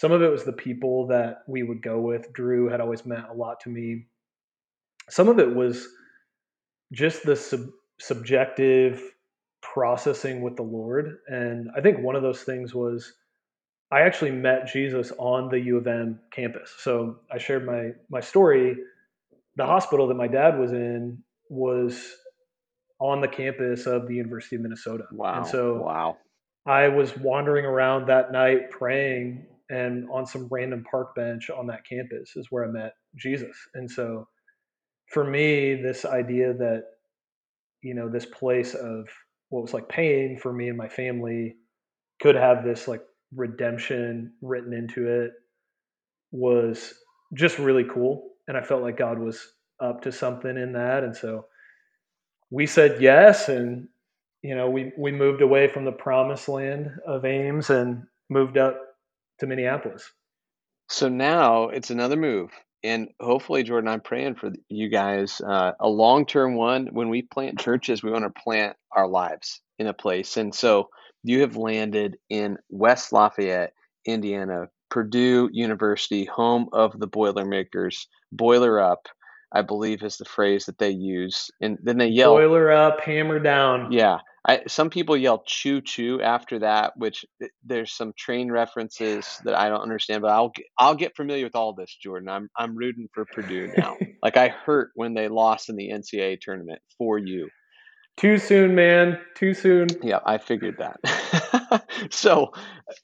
Some 0.00 0.12
of 0.12 0.22
it 0.22 0.30
was 0.30 0.44
the 0.44 0.52
people 0.54 1.08
that 1.08 1.42
we 1.46 1.62
would 1.62 1.82
go 1.82 2.00
with. 2.00 2.32
Drew 2.32 2.70
had 2.70 2.80
always 2.80 3.04
meant 3.04 3.28
a 3.28 3.34
lot 3.34 3.60
to 3.60 3.68
me. 3.68 4.06
Some 5.10 5.28
of 5.28 5.38
it 5.38 5.54
was 5.54 5.86
just 6.90 7.22
the 7.22 7.36
sub- 7.36 7.68
subjective 8.00 9.02
processing 9.60 10.40
with 10.40 10.56
the 10.56 10.62
Lord. 10.62 11.18
And 11.28 11.68
I 11.76 11.82
think 11.82 11.98
one 11.98 12.16
of 12.16 12.22
those 12.22 12.44
things 12.44 12.74
was 12.74 13.12
I 13.92 14.00
actually 14.00 14.30
met 14.30 14.72
Jesus 14.72 15.12
on 15.18 15.50
the 15.50 15.60
U 15.60 15.76
of 15.76 15.86
M 15.86 16.18
campus. 16.30 16.74
So 16.78 17.16
I 17.30 17.36
shared 17.36 17.66
my 17.66 17.90
my 18.08 18.20
story. 18.20 18.78
The 19.56 19.66
hospital 19.66 20.08
that 20.08 20.14
my 20.14 20.28
dad 20.28 20.58
was 20.58 20.72
in 20.72 21.22
was 21.50 22.16
on 22.98 23.20
the 23.20 23.28
campus 23.28 23.84
of 23.84 24.08
the 24.08 24.14
University 24.14 24.56
of 24.56 24.62
Minnesota. 24.62 25.04
Wow. 25.12 25.40
And 25.40 25.46
so 25.46 25.82
wow. 25.82 26.16
I 26.64 26.88
was 26.88 27.14
wandering 27.18 27.66
around 27.66 28.06
that 28.06 28.32
night 28.32 28.70
praying 28.70 29.44
and 29.70 30.08
on 30.10 30.26
some 30.26 30.48
random 30.50 30.84
park 30.90 31.14
bench 31.14 31.48
on 31.50 31.66
that 31.68 31.86
campus 31.88 32.32
is 32.36 32.48
where 32.50 32.64
I 32.64 32.68
met 32.68 32.92
Jesus. 33.16 33.56
And 33.74 33.90
so 33.90 34.28
for 35.12 35.24
me, 35.24 35.74
this 35.74 36.04
idea 36.04 36.52
that 36.54 36.84
you 37.82 37.94
know, 37.94 38.08
this 38.08 38.26
place 38.26 38.74
of 38.74 39.06
what 39.48 39.62
was 39.62 39.74
like 39.74 39.88
pain 39.88 40.38
for 40.40 40.52
me 40.52 40.68
and 40.68 40.78
my 40.78 40.88
family 40.88 41.56
could 42.20 42.34
have 42.34 42.64
this 42.64 42.86
like 42.86 43.02
redemption 43.34 44.32
written 44.42 44.72
into 44.72 45.08
it 45.08 45.32
was 46.30 46.94
just 47.34 47.58
really 47.58 47.84
cool. 47.84 48.30
And 48.48 48.56
I 48.56 48.62
felt 48.62 48.82
like 48.82 48.98
God 48.98 49.18
was 49.18 49.54
up 49.80 50.02
to 50.02 50.12
something 50.12 50.56
in 50.56 50.72
that. 50.72 51.04
And 51.04 51.16
so 51.16 51.46
we 52.50 52.66
said 52.66 53.00
yes. 53.00 53.48
And, 53.48 53.88
you 54.42 54.54
know, 54.54 54.68
we, 54.68 54.92
we 54.98 55.12
moved 55.12 55.42
away 55.42 55.68
from 55.68 55.84
the 55.84 55.92
promised 55.92 56.48
land 56.48 56.90
of 57.06 57.24
Ames 57.24 57.70
and 57.70 58.04
moved 58.28 58.58
up 58.58 58.80
to 59.40 59.46
Minneapolis. 59.46 60.12
So 60.88 61.08
now 61.08 61.68
it's 61.68 61.90
another 61.90 62.16
move. 62.16 62.50
And 62.82 63.08
hopefully, 63.20 63.62
Jordan, 63.62 63.88
I'm 63.88 64.00
praying 64.00 64.36
for 64.36 64.52
you 64.68 64.88
guys 64.88 65.40
uh, 65.40 65.72
a 65.78 65.88
long 65.88 66.24
term 66.24 66.54
one. 66.54 66.88
When 66.92 67.10
we 67.10 67.22
plant 67.22 67.60
churches, 67.60 68.02
we 68.02 68.10
want 68.10 68.24
to 68.24 68.42
plant 68.42 68.76
our 68.90 69.06
lives 69.06 69.60
in 69.78 69.86
a 69.86 69.92
place. 69.92 70.36
And 70.36 70.54
so 70.54 70.88
you 71.22 71.42
have 71.42 71.56
landed 71.56 72.16
in 72.30 72.56
West 72.70 73.12
Lafayette, 73.12 73.74
Indiana, 74.06 74.68
Purdue 74.90 75.50
University, 75.52 76.24
home 76.24 76.68
of 76.72 76.98
the 76.98 77.06
Boilermakers. 77.06 78.08
Boiler 78.32 78.80
up, 78.80 79.08
I 79.52 79.62
believe, 79.62 80.02
is 80.02 80.16
the 80.16 80.24
phrase 80.24 80.66
that 80.66 80.78
they 80.78 80.90
use. 80.90 81.50
And 81.60 81.78
then 81.82 81.98
they 81.98 82.08
yell, 82.08 82.34
Boiler 82.34 82.72
up, 82.72 83.00
hammer 83.00 83.38
down. 83.38 83.92
Yeah. 83.92 84.18
I, 84.46 84.62
some 84.68 84.88
people 84.88 85.16
yell 85.16 85.42
choo 85.46 85.80
choo 85.82 86.20
after 86.22 86.60
that, 86.60 86.96
which 86.96 87.24
eh, 87.42 87.48
there's 87.64 87.92
some 87.92 88.12
train 88.16 88.50
references 88.50 89.38
that 89.44 89.54
I 89.54 89.68
don't 89.68 89.82
understand, 89.82 90.22
but 90.22 90.30
I'll 90.30 90.52
I'll 90.78 90.94
get 90.94 91.14
familiar 91.14 91.44
with 91.44 91.54
all 91.54 91.74
this, 91.74 91.94
Jordan. 92.02 92.28
I'm 92.28 92.48
I'm 92.56 92.74
rooting 92.74 93.08
for 93.12 93.26
Purdue 93.26 93.72
now. 93.76 93.96
like 94.22 94.36
I 94.36 94.48
hurt 94.48 94.90
when 94.94 95.14
they 95.14 95.28
lost 95.28 95.68
in 95.68 95.76
the 95.76 95.90
NCAA 95.90 96.40
tournament 96.40 96.80
for 96.96 97.18
you. 97.18 97.50
Too 98.16 98.38
soon, 98.38 98.74
man. 98.74 99.18
Too 99.34 99.54
soon. 99.54 99.88
Yeah, 100.02 100.20
I 100.24 100.38
figured 100.38 100.76
that. 100.78 101.86
so, 102.10 102.52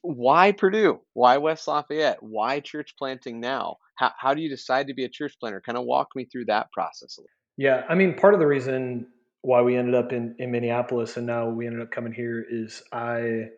why 0.02 0.52
Purdue? 0.52 1.00
Why 1.12 1.37
West 1.37 1.69
Lafayette? 1.69 2.19
Why 2.23 2.61
church 2.61 2.95
planting 2.99 3.40
now? 3.40 3.76
How 3.97 4.12
how 4.19 4.35
do 4.35 4.40
you 4.40 4.49
decide 4.49 4.88
to 4.88 4.95
be 4.95 5.05
a 5.05 5.09
church 5.09 5.35
planter? 5.38 5.61
Kind 5.61 5.76
of 5.76 5.85
walk 5.85 6.09
me 6.16 6.25
through 6.25 6.47
that 6.47 6.73
process 6.73 7.19
a 7.19 7.21
little. 7.21 7.31
Yeah, 7.59 7.85
I 7.88 7.95
mean, 7.95 8.14
part 8.14 8.35
of 8.35 8.40
the 8.40 8.47
reason 8.47 9.07
why 9.43 9.62
we 9.62 9.76
ended 9.76 9.95
up 9.95 10.12
in, 10.12 10.35
in 10.38 10.50
Minneapolis 10.50 11.16
and 11.16 11.26
now 11.26 11.49
we 11.49 11.66
ended 11.66 11.83
up 11.83 11.90
coming 11.90 12.12
here 12.12 12.45
is 12.49 12.83
I 12.93 13.49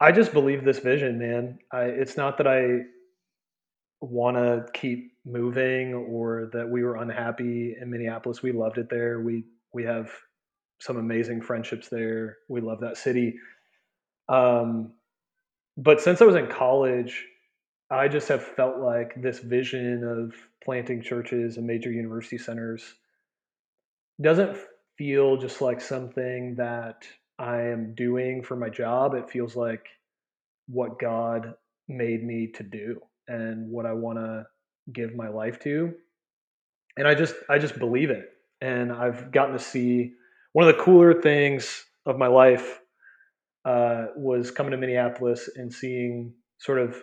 I 0.00 0.10
just 0.10 0.32
believe 0.32 0.64
this 0.64 0.80
vision, 0.80 1.16
man. 1.16 1.60
I, 1.70 1.82
it's 1.84 2.16
not 2.16 2.36
that 2.38 2.48
I 2.48 2.80
want 4.00 4.36
to 4.36 4.66
keep 4.74 5.12
moving 5.24 5.94
or 5.94 6.50
that 6.52 6.68
we 6.68 6.82
were 6.82 6.96
unhappy 6.96 7.76
in 7.80 7.88
Minneapolis. 7.88 8.42
We 8.42 8.50
loved 8.50 8.78
it 8.78 8.90
there. 8.90 9.20
We 9.20 9.44
we 9.72 9.84
have 9.84 10.10
some 10.80 10.96
amazing 10.96 11.40
friendships 11.40 11.88
there. 11.88 12.38
We 12.48 12.60
love 12.60 12.80
that 12.80 12.96
city. 12.96 13.34
Um, 14.28 14.94
but 15.76 16.00
since 16.00 16.20
I 16.20 16.24
was 16.24 16.34
in 16.34 16.48
college, 16.48 17.24
I 17.90 18.08
just 18.08 18.26
have 18.28 18.42
felt 18.42 18.78
like 18.78 19.20
this 19.22 19.38
vision 19.38 20.02
of 20.02 20.34
planting 20.64 21.00
churches 21.00 21.56
and 21.56 21.66
major 21.66 21.92
university 21.92 22.38
centers 22.38 22.82
doesn't 24.22 24.56
feel 24.96 25.36
just 25.36 25.60
like 25.60 25.80
something 25.80 26.54
that 26.56 27.04
I 27.38 27.62
am 27.62 27.94
doing 27.94 28.42
for 28.42 28.56
my 28.56 28.68
job. 28.68 29.14
It 29.14 29.30
feels 29.30 29.56
like 29.56 29.86
what 30.68 30.98
God 30.98 31.54
made 31.88 32.24
me 32.24 32.52
to 32.54 32.62
do 32.62 33.00
and 33.28 33.70
what 33.70 33.86
I 33.86 33.92
want 33.92 34.18
to 34.18 34.46
give 34.92 35.14
my 35.14 35.28
life 35.28 35.58
to. 35.60 35.92
And 36.96 37.08
I 37.08 37.14
just 37.14 37.34
I 37.48 37.58
just 37.58 37.78
believe 37.78 38.10
it. 38.10 38.26
And 38.60 38.92
I've 38.92 39.32
gotten 39.32 39.54
to 39.54 39.58
see 39.58 40.12
one 40.52 40.68
of 40.68 40.76
the 40.76 40.82
cooler 40.82 41.20
things 41.20 41.84
of 42.06 42.18
my 42.18 42.28
life 42.28 42.80
uh, 43.64 44.06
was 44.16 44.50
coming 44.50 44.72
to 44.72 44.76
Minneapolis 44.76 45.48
and 45.56 45.72
seeing 45.72 46.34
sort 46.58 46.78
of 46.78 47.02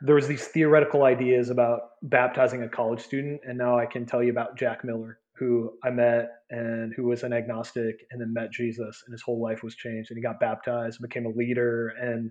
there 0.00 0.14
was 0.14 0.28
these 0.28 0.46
theoretical 0.46 1.04
ideas 1.04 1.50
about 1.50 1.80
baptizing 2.02 2.62
a 2.62 2.68
college 2.68 3.00
student, 3.00 3.40
and 3.44 3.56
now 3.56 3.78
I 3.78 3.86
can 3.86 4.04
tell 4.04 4.22
you 4.22 4.30
about 4.30 4.58
Jack 4.58 4.84
Miller 4.84 5.18
who 5.36 5.72
I 5.82 5.90
met 5.90 6.28
and 6.50 6.92
who 6.94 7.04
was 7.04 7.22
an 7.24 7.32
agnostic 7.32 8.06
and 8.10 8.20
then 8.20 8.32
met 8.32 8.52
Jesus 8.52 9.02
and 9.04 9.12
his 9.12 9.22
whole 9.22 9.42
life 9.42 9.62
was 9.62 9.74
changed 9.74 10.10
and 10.10 10.16
he 10.16 10.22
got 10.22 10.40
baptized, 10.40 11.00
and 11.00 11.08
became 11.08 11.26
a 11.26 11.36
leader. 11.36 11.88
And 12.00 12.30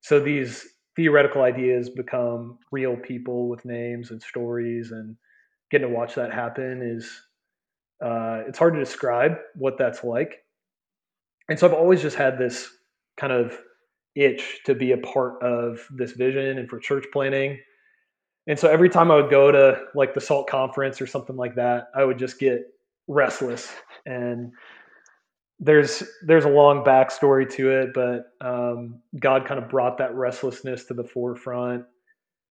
so 0.00 0.20
these 0.20 0.64
theoretical 0.96 1.42
ideas 1.42 1.90
become 1.90 2.58
real 2.70 2.96
people 2.96 3.48
with 3.48 3.64
names 3.64 4.10
and 4.10 4.22
stories 4.22 4.92
and 4.92 5.16
getting 5.70 5.88
to 5.88 5.94
watch 5.94 6.14
that 6.14 6.32
happen 6.32 6.82
is 6.82 7.10
uh, 8.04 8.42
it's 8.46 8.58
hard 8.58 8.74
to 8.74 8.80
describe 8.80 9.32
what 9.54 9.76
that's 9.78 10.04
like. 10.04 10.44
And 11.48 11.58
so 11.58 11.66
I've 11.66 11.74
always 11.74 12.00
just 12.00 12.16
had 12.16 12.38
this 12.38 12.68
kind 13.16 13.32
of 13.32 13.58
itch 14.14 14.60
to 14.66 14.74
be 14.74 14.92
a 14.92 14.98
part 14.98 15.42
of 15.42 15.80
this 15.90 16.12
vision 16.12 16.58
and 16.58 16.68
for 16.68 16.78
church 16.78 17.06
planting 17.12 17.58
and 18.50 18.58
so 18.58 18.68
every 18.68 18.88
time 18.88 19.12
I 19.12 19.14
would 19.14 19.30
go 19.30 19.52
to 19.52 19.80
like 19.94 20.12
the 20.12 20.20
SALT 20.20 20.48
conference 20.48 21.00
or 21.00 21.06
something 21.06 21.36
like 21.36 21.54
that, 21.54 21.86
I 21.94 22.02
would 22.02 22.18
just 22.18 22.40
get 22.40 22.62
restless. 23.06 23.72
And 24.06 24.50
there's 25.60 26.02
there's 26.26 26.46
a 26.46 26.48
long 26.48 26.82
backstory 26.82 27.48
to 27.52 27.70
it, 27.70 27.90
but 27.94 28.24
um, 28.44 28.98
God 29.20 29.46
kind 29.46 29.62
of 29.62 29.68
brought 29.68 29.98
that 29.98 30.16
restlessness 30.16 30.84
to 30.86 30.94
the 30.94 31.04
forefront. 31.04 31.84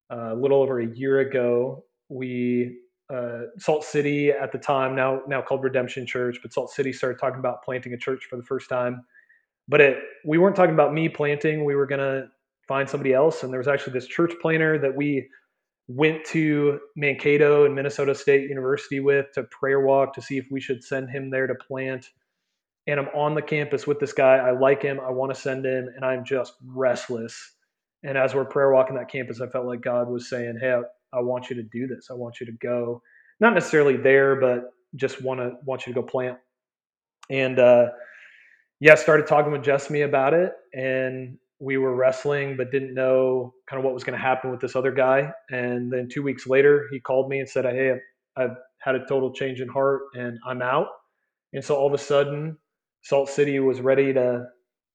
Uh, 0.09 0.31
a 0.31 0.35
little 0.35 0.61
over 0.61 0.79
a 0.79 0.87
year 0.87 1.19
ago, 1.19 1.83
we 2.07 2.77
uh, 3.13 3.41
Salt 3.57 3.83
City 3.83 4.31
at 4.31 4.53
the 4.53 4.57
time 4.57 4.95
now 4.95 5.19
now 5.27 5.41
called 5.41 5.65
Redemption 5.65 6.07
Church, 6.07 6.39
but 6.41 6.53
Salt 6.53 6.71
City 6.71 6.93
started 6.93 7.19
talking 7.19 7.39
about 7.39 7.61
planting 7.61 7.93
a 7.93 7.97
church 7.97 8.23
for 8.29 8.37
the 8.37 8.43
first 8.43 8.69
time. 8.69 9.03
But 9.67 9.81
it 9.81 9.97
we 10.23 10.37
weren't 10.37 10.55
talking 10.55 10.75
about 10.75 10.93
me 10.93 11.09
planting. 11.09 11.65
We 11.65 11.75
were 11.75 11.85
gonna 11.85 12.29
find 12.69 12.89
somebody 12.89 13.13
else, 13.13 13.43
and 13.43 13.51
there 13.51 13.59
was 13.59 13.67
actually 13.67 13.91
this 13.91 14.07
church 14.07 14.31
planter 14.41 14.79
that 14.79 14.95
we 14.95 15.27
went 15.89 16.23
to 16.23 16.79
Mankato 16.95 17.65
and 17.65 17.73
Minnesota 17.73 18.13
State 18.13 18.47
University 18.47 18.99
with 18.99 19.25
to 19.33 19.43
prayer 19.45 19.81
walk 19.81 20.13
to 20.13 20.21
see 20.21 20.37
if 20.37 20.45
we 20.51 20.61
should 20.61 20.83
send 20.83 21.09
him 21.09 21.31
there 21.31 21.47
to 21.47 21.55
plant. 21.55 22.05
And 22.85 22.99
I'm 22.99 23.07
on 23.07 23.33
the 23.33 23.41
campus 23.41 23.87
with 23.87 23.99
this 23.99 24.13
guy. 24.13 24.35
I 24.37 24.51
like 24.51 24.83
him. 24.83 24.99
I 24.99 25.09
want 25.09 25.33
to 25.33 25.39
send 25.39 25.65
him, 25.65 25.89
and 25.93 26.05
I'm 26.05 26.23
just 26.23 26.53
restless. 26.63 27.55
And 28.03 28.17
as 28.17 28.35
we're 28.35 28.45
prayer 28.45 28.71
walking 28.71 28.95
that 28.97 29.11
campus, 29.11 29.41
I 29.41 29.47
felt 29.47 29.65
like 29.65 29.81
God 29.81 30.09
was 30.09 30.29
saying, 30.29 30.59
"Hey, 30.61 30.79
I, 31.11 31.19
want 31.21 31.49
you 31.49 31.55
to 31.55 31.63
do 31.63 31.87
this. 31.87 32.09
I 32.11 32.13
want 32.13 32.39
you 32.39 32.45
to 32.45 32.51
go, 32.53 33.01
not 33.39 33.55
necessarily 33.55 33.97
there, 33.97 34.35
but 34.35 34.71
just 34.95 35.21
want 35.23 35.39
to 35.39 35.53
want 35.65 35.87
you 35.87 35.93
to 35.93 36.01
go 36.01 36.05
plant." 36.05 36.37
And 37.31 37.57
uh, 37.59 37.87
yeah, 38.79 38.95
started 38.95 39.27
talking 39.27 39.51
with 39.51 39.63
Jessamy 39.63 40.01
about 40.01 40.35
it, 40.35 40.53
and 40.73 41.37
we 41.59 41.77
were 41.77 41.93
wrestling 41.93 42.55
but 42.55 42.71
didn't 42.71 42.93
know 42.93 43.53
kind 43.69 43.79
of 43.79 43.85
what 43.85 43.93
was 43.93 44.03
going 44.03 44.17
to 44.17 44.23
happen 44.23 44.49
with 44.49 44.61
this 44.61 44.75
other 44.75 44.91
guy. 44.91 45.31
And 45.49 45.91
then 45.91 46.07
two 46.11 46.23
weeks 46.23 46.47
later, 46.47 46.87
he 46.91 46.99
called 46.99 47.29
me 47.29 47.39
and 47.39 47.49
said, 47.49 47.65
Hey, 47.65 47.95
I've 48.37 48.55
had 48.79 48.95
a 48.95 49.05
total 49.05 49.33
change 49.33 49.59
in 49.59 49.67
heart 49.67 50.03
and 50.13 50.37
I'm 50.47 50.61
out. 50.61 50.87
And 51.53 51.63
so 51.63 51.75
all 51.75 51.87
of 51.87 51.93
a 51.93 51.97
sudden, 51.97 52.57
Salt 53.01 53.29
City 53.29 53.59
was 53.59 53.81
ready 53.81 54.13
to 54.13 54.45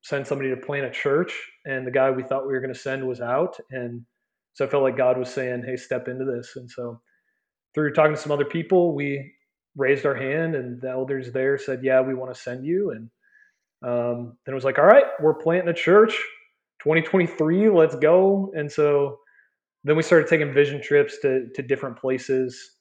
send 0.03 0.27
somebody 0.27 0.51
to 0.51 0.57
plant 0.57 0.87
a 0.87 0.91
church. 0.91 1.35
And 1.67 1.87
the 1.87 1.91
guy 1.91 2.11
we 2.11 2.23
thought 2.23 2.47
we 2.47 2.55
were 2.55 2.61
going 2.61 2.73
to 2.73 2.79
send 2.79 3.07
was 3.07 3.21
out. 3.21 3.57
And 3.71 4.03
so 4.55 4.65
I 4.65 4.69
felt 4.69 4.83
like 4.83 4.97
God 4.97 5.19
was 5.19 5.29
saying, 5.29 5.65
Hey, 5.67 5.77
step 5.77 6.09
into 6.09 6.25
this. 6.25 6.53
And 6.57 6.71
so 6.71 7.01
through 7.75 7.93
talking 7.93 8.15
to 8.15 8.21
some 8.21 8.33
other 8.33 8.45
people, 8.45 8.95
we 8.95 9.33
raised 9.77 10.07
our 10.07 10.15
hand 10.15 10.55
and 10.55 10.81
the 10.81 10.89
elders 10.89 11.31
there 11.33 11.59
said, 11.59 11.81
Yeah, 11.83 12.01
we 12.01 12.15
want 12.15 12.35
to 12.35 12.41
send 12.41 12.65
you. 12.65 12.93
And 12.93 13.11
um, 13.83 14.39
then 14.47 14.53
it 14.53 14.55
was 14.55 14.65
like, 14.65 14.79
All 14.79 14.87
right, 14.87 15.05
we're 15.21 15.35
planting 15.35 15.69
a 15.69 15.75
church 15.75 16.19
2023, 16.85 17.71
let's 17.71 17.97
go. 17.97 18.53
And 18.55 18.71
so 18.71 19.19
then 19.85 19.97
we 19.97 20.03
started 20.03 20.29
taking 20.29 20.53
vision 20.53 20.83
trips 20.83 21.19
to, 21.23 21.49
to 21.55 21.63
different 21.63 21.99
places. 21.99 22.73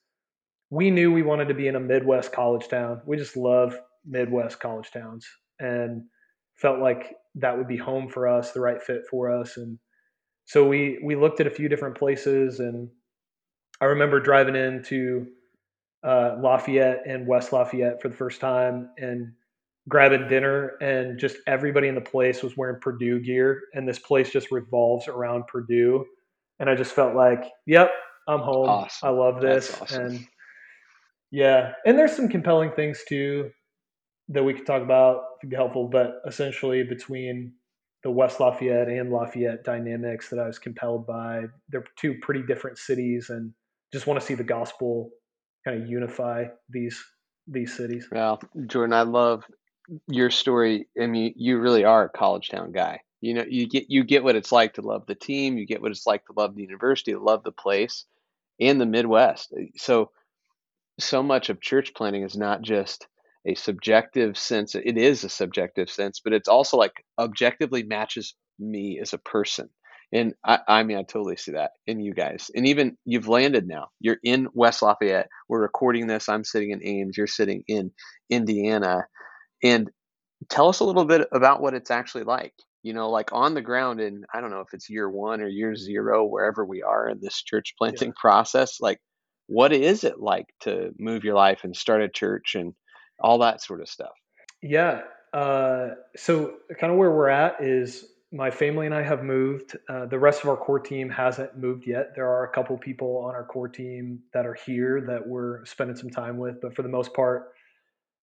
We 0.70 0.92
knew 0.92 1.12
we 1.12 1.24
wanted 1.24 1.48
to 1.48 1.54
be 1.54 1.68
in 1.68 1.78
a 1.78 1.80
Midwest 1.80 2.34
college 2.34 2.68
town. 2.68 3.02
We 3.06 3.16
just 3.16 3.38
love 3.38 3.78
Midwest 4.06 4.60
college 4.60 4.92
towns 4.92 5.26
and 5.60 6.04
felt 6.56 6.80
like 6.80 7.16
that 7.36 7.58
would 7.58 7.68
be 7.68 7.78
home 7.78 8.10
for 8.10 8.28
us, 8.28 8.52
the 8.52 8.60
right 8.60 8.82
fit 8.82 9.04
for 9.10 9.32
us. 9.32 9.56
And 9.56 9.80
so 10.46 10.68
we, 10.68 11.00
we 11.02 11.16
looked 11.16 11.40
at 11.40 11.48
a 11.48 11.52
few 11.52 11.70
different 11.70 11.98
places 11.98 12.60
and 12.60 12.90
I 13.80 13.86
remember 13.86 14.20
driving 14.20 14.56
into 14.56 15.28
uh, 16.04 16.36
Lafayette 16.42 17.04
and 17.08 17.26
West 17.26 17.54
Lafayette 17.54 18.02
for 18.02 18.10
the 18.10 18.16
first 18.16 18.42
time 18.42 18.90
and 18.98 19.32
grabbing 19.90 20.28
dinner 20.28 20.78
and 20.82 21.20
just 21.20 21.38
everybody 21.46 21.88
in 21.88 21.96
the 21.96 22.02
place 22.02 22.42
was 22.42 22.56
wearing 22.56 22.80
Purdue 22.80 23.20
gear 23.20 23.64
and 23.74 23.88
this 23.88 24.00
place 24.00 24.32
just 24.32 24.52
revolves 24.52 25.08
around 25.08 25.46
Purdue 25.48 26.06
and 26.60 26.70
I 26.70 26.76
just 26.76 26.94
felt 26.94 27.16
like, 27.16 27.44
yep, 27.66 27.92
I'm 28.28 28.40
home. 28.40 28.70
Awesome. 28.70 29.10
I 29.10 29.12
love 29.12 29.42
this 29.42 29.78
awesome. 29.82 30.06
and 30.06 30.28
yeah, 31.32 31.74
and 31.86 31.98
there's 31.98 32.16
some 32.16 32.30
compelling 32.30 32.72
things 32.72 33.04
too 33.08 33.50
that 34.30 34.44
we 34.44 34.54
could 34.54 34.66
talk 34.66 34.82
about 34.82 35.24
to 35.42 35.48
be 35.48 35.56
helpful, 35.56 35.90
but 35.90 36.22
essentially 36.28 36.84
between 36.84 37.54
the 38.04 38.12
West 38.12 38.40
Lafayette 38.40 38.88
and 38.88 39.12
Lafayette 39.12 39.64
dynamics 39.64 40.30
that 40.30 40.40
I 40.40 40.48
was 40.48 40.60
compelled 40.60 41.06
by, 41.08 41.44
they're 41.70 41.84
two 41.98 42.16
pretty 42.22 42.44
different 42.44 42.78
cities 42.78 43.30
and 43.30 43.52
just 43.92 44.08
want 44.08 44.20
to 44.20 44.26
see 44.26 44.36
the 44.36 44.44
gospel 44.44 45.10
kind 45.66 45.82
of 45.82 45.90
unify 45.90 46.46
these 46.70 47.04
these 47.48 47.76
cities. 47.76 48.08
Well, 48.12 48.40
Jordan, 48.68 48.94
I 48.94 49.02
love 49.02 49.44
your 50.08 50.30
story. 50.30 50.88
I 51.02 51.08
mean, 51.08 51.34
you 51.36 51.60
really 51.60 51.84
are 51.84 52.06
a 52.06 52.10
college 52.10 52.50
town 52.50 52.72
guy. 52.72 53.02
You 53.22 53.34
know, 53.36 53.46
you 53.48 53.68
get 53.68 53.90
you 53.90 54.04
get 54.04 54.24
what 54.24 54.36
it's 54.36 54.52
like 54.52 54.74
to 54.74 54.82
love 54.82 55.06
the 55.08 55.16
team. 55.16 55.58
You 55.58 55.66
get 55.66 55.82
what 55.82 55.92
it's 55.92 56.06
like 56.06 56.26
to 56.26 56.34
love 56.36 56.56
the 56.56 56.62
university, 56.64 57.16
love 57.16 57.44
the 57.44 57.52
place, 57.52 58.06
and 58.60 58.80
the 58.80 58.86
Midwest. 58.86 59.54
Eh, 59.58 59.68
so, 59.78 60.12
so 61.00 61.24
much 61.24 61.50
of 61.50 61.62
church 61.62 61.94
planting 61.96 62.24
is 62.24 62.36
not 62.36 62.62
just 62.62 63.08
a 63.46 63.56
subjective 63.56 64.38
sense. 64.38 64.76
It 64.76 64.98
is 64.98 65.24
a 65.24 65.30
subjective 65.30 65.90
sense, 65.90 66.20
but 66.24 66.34
it's 66.34 66.48
also 66.50 66.78
like 66.78 67.06
objectively 67.20 67.84
matches 67.84 68.36
me 68.60 69.00
as 69.02 69.14
a 69.14 69.18
person. 69.18 69.70
And 70.14 70.36
I, 70.46 70.60
I 70.68 70.84
mean, 70.84 70.98
I 70.98 71.04
totally 71.04 71.38
see 71.38 71.54
that 71.54 71.72
in 71.88 72.00
you 72.00 72.14
guys. 72.14 72.52
And 72.56 72.68
even 72.68 72.98
you've 73.04 73.28
landed 73.28 73.68
now. 73.68 73.88
You're 74.00 74.20
in 74.24 74.48
West 74.54 74.84
Lafayette. 74.84 75.28
We're 75.50 75.62
recording 75.62 76.06
this. 76.06 76.30
I'm 76.30 76.44
sitting 76.44 76.70
in 76.70 76.86
Ames. 76.86 77.18
You're 77.18 77.26
sitting 77.26 77.64
in 77.68 77.92
Indiana. 78.30 79.06
And 79.64 79.90
tell 80.50 80.70
us 80.70 80.80
a 80.80 80.84
little 80.84 81.06
bit 81.06 81.28
about 81.32 81.62
what 81.62 81.74
it's 81.74 81.92
actually 81.92 82.24
like. 82.26 82.54
You 82.84 82.94
know, 82.94 83.10
like 83.10 83.32
on 83.32 83.54
the 83.54 83.62
ground, 83.62 84.02
and 84.02 84.26
I 84.34 84.42
don't 84.42 84.52
know 84.52 84.60
if 84.60 84.74
it's 84.74 84.90
year 84.90 85.10
one 85.10 85.42
or 85.42 85.48
year 85.48 85.74
zero, 85.74 86.26
wherever 86.26 86.66
we 86.66 86.84
are 86.84 87.08
in 87.08 87.20
this 87.22 87.42
church 87.42 87.74
planting 87.78 88.10
yeah. 88.10 88.20
process. 88.20 88.82
Like, 88.82 89.00
what 89.48 89.72
is 89.72 90.04
it 90.04 90.20
like 90.20 90.48
to 90.62 90.92
move 91.00 91.24
your 91.24 91.36
life 91.36 91.64
and 91.64 91.76
start 91.76 92.02
a 92.02 92.10
church 92.10 92.56
and 92.56 92.74
all 93.20 93.38
that 93.40 93.62
sort 93.62 93.80
of 93.80 93.88
stuff? 93.88 94.12
Yeah. 94.62 95.04
Uh, 95.32 95.92
so, 96.18 96.56
kind 96.78 96.92
of 96.92 97.00
where 97.00 97.12
we're 97.12 97.30
at 97.30 97.64
is 97.64 98.06
my 98.34 98.50
family 98.50 98.88
and 98.88 98.96
I 98.96 99.04
have 99.04 99.24
moved. 99.24 99.78
Uh, 99.88 100.08
the 100.08 100.20
rest 100.20 100.44
of 100.44 100.50
our 100.50 100.58
core 100.58 100.80
team 100.80 101.10
hasn't 101.10 101.58
moved 101.58 101.88
yet. 101.88 102.16
There 102.16 102.28
are 102.28 102.44
a 102.44 102.50
couple 102.50 102.76
people 102.78 103.18
on 103.18 103.36
our 103.36 103.46
core 103.46 103.70
team 103.70 104.20
that 104.34 104.46
are 104.46 104.56
here 104.66 105.02
that 105.08 105.26
we're 105.26 105.64
spending 105.66 105.96
some 105.96 106.10
time 106.10 106.38
with, 106.38 106.60
but 106.60 106.76
for 106.76 106.82
the 106.82 106.90
most 106.90 107.14
part, 107.14 107.54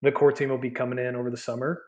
the 0.03 0.13
core 0.13 0.33
team 0.33 0.49
will 0.49 0.59
be 0.59 0.71
coming 0.71 0.99
in 0.99 1.17
over 1.17 1.31
the 1.31 1.37
summer. 1.37 1.83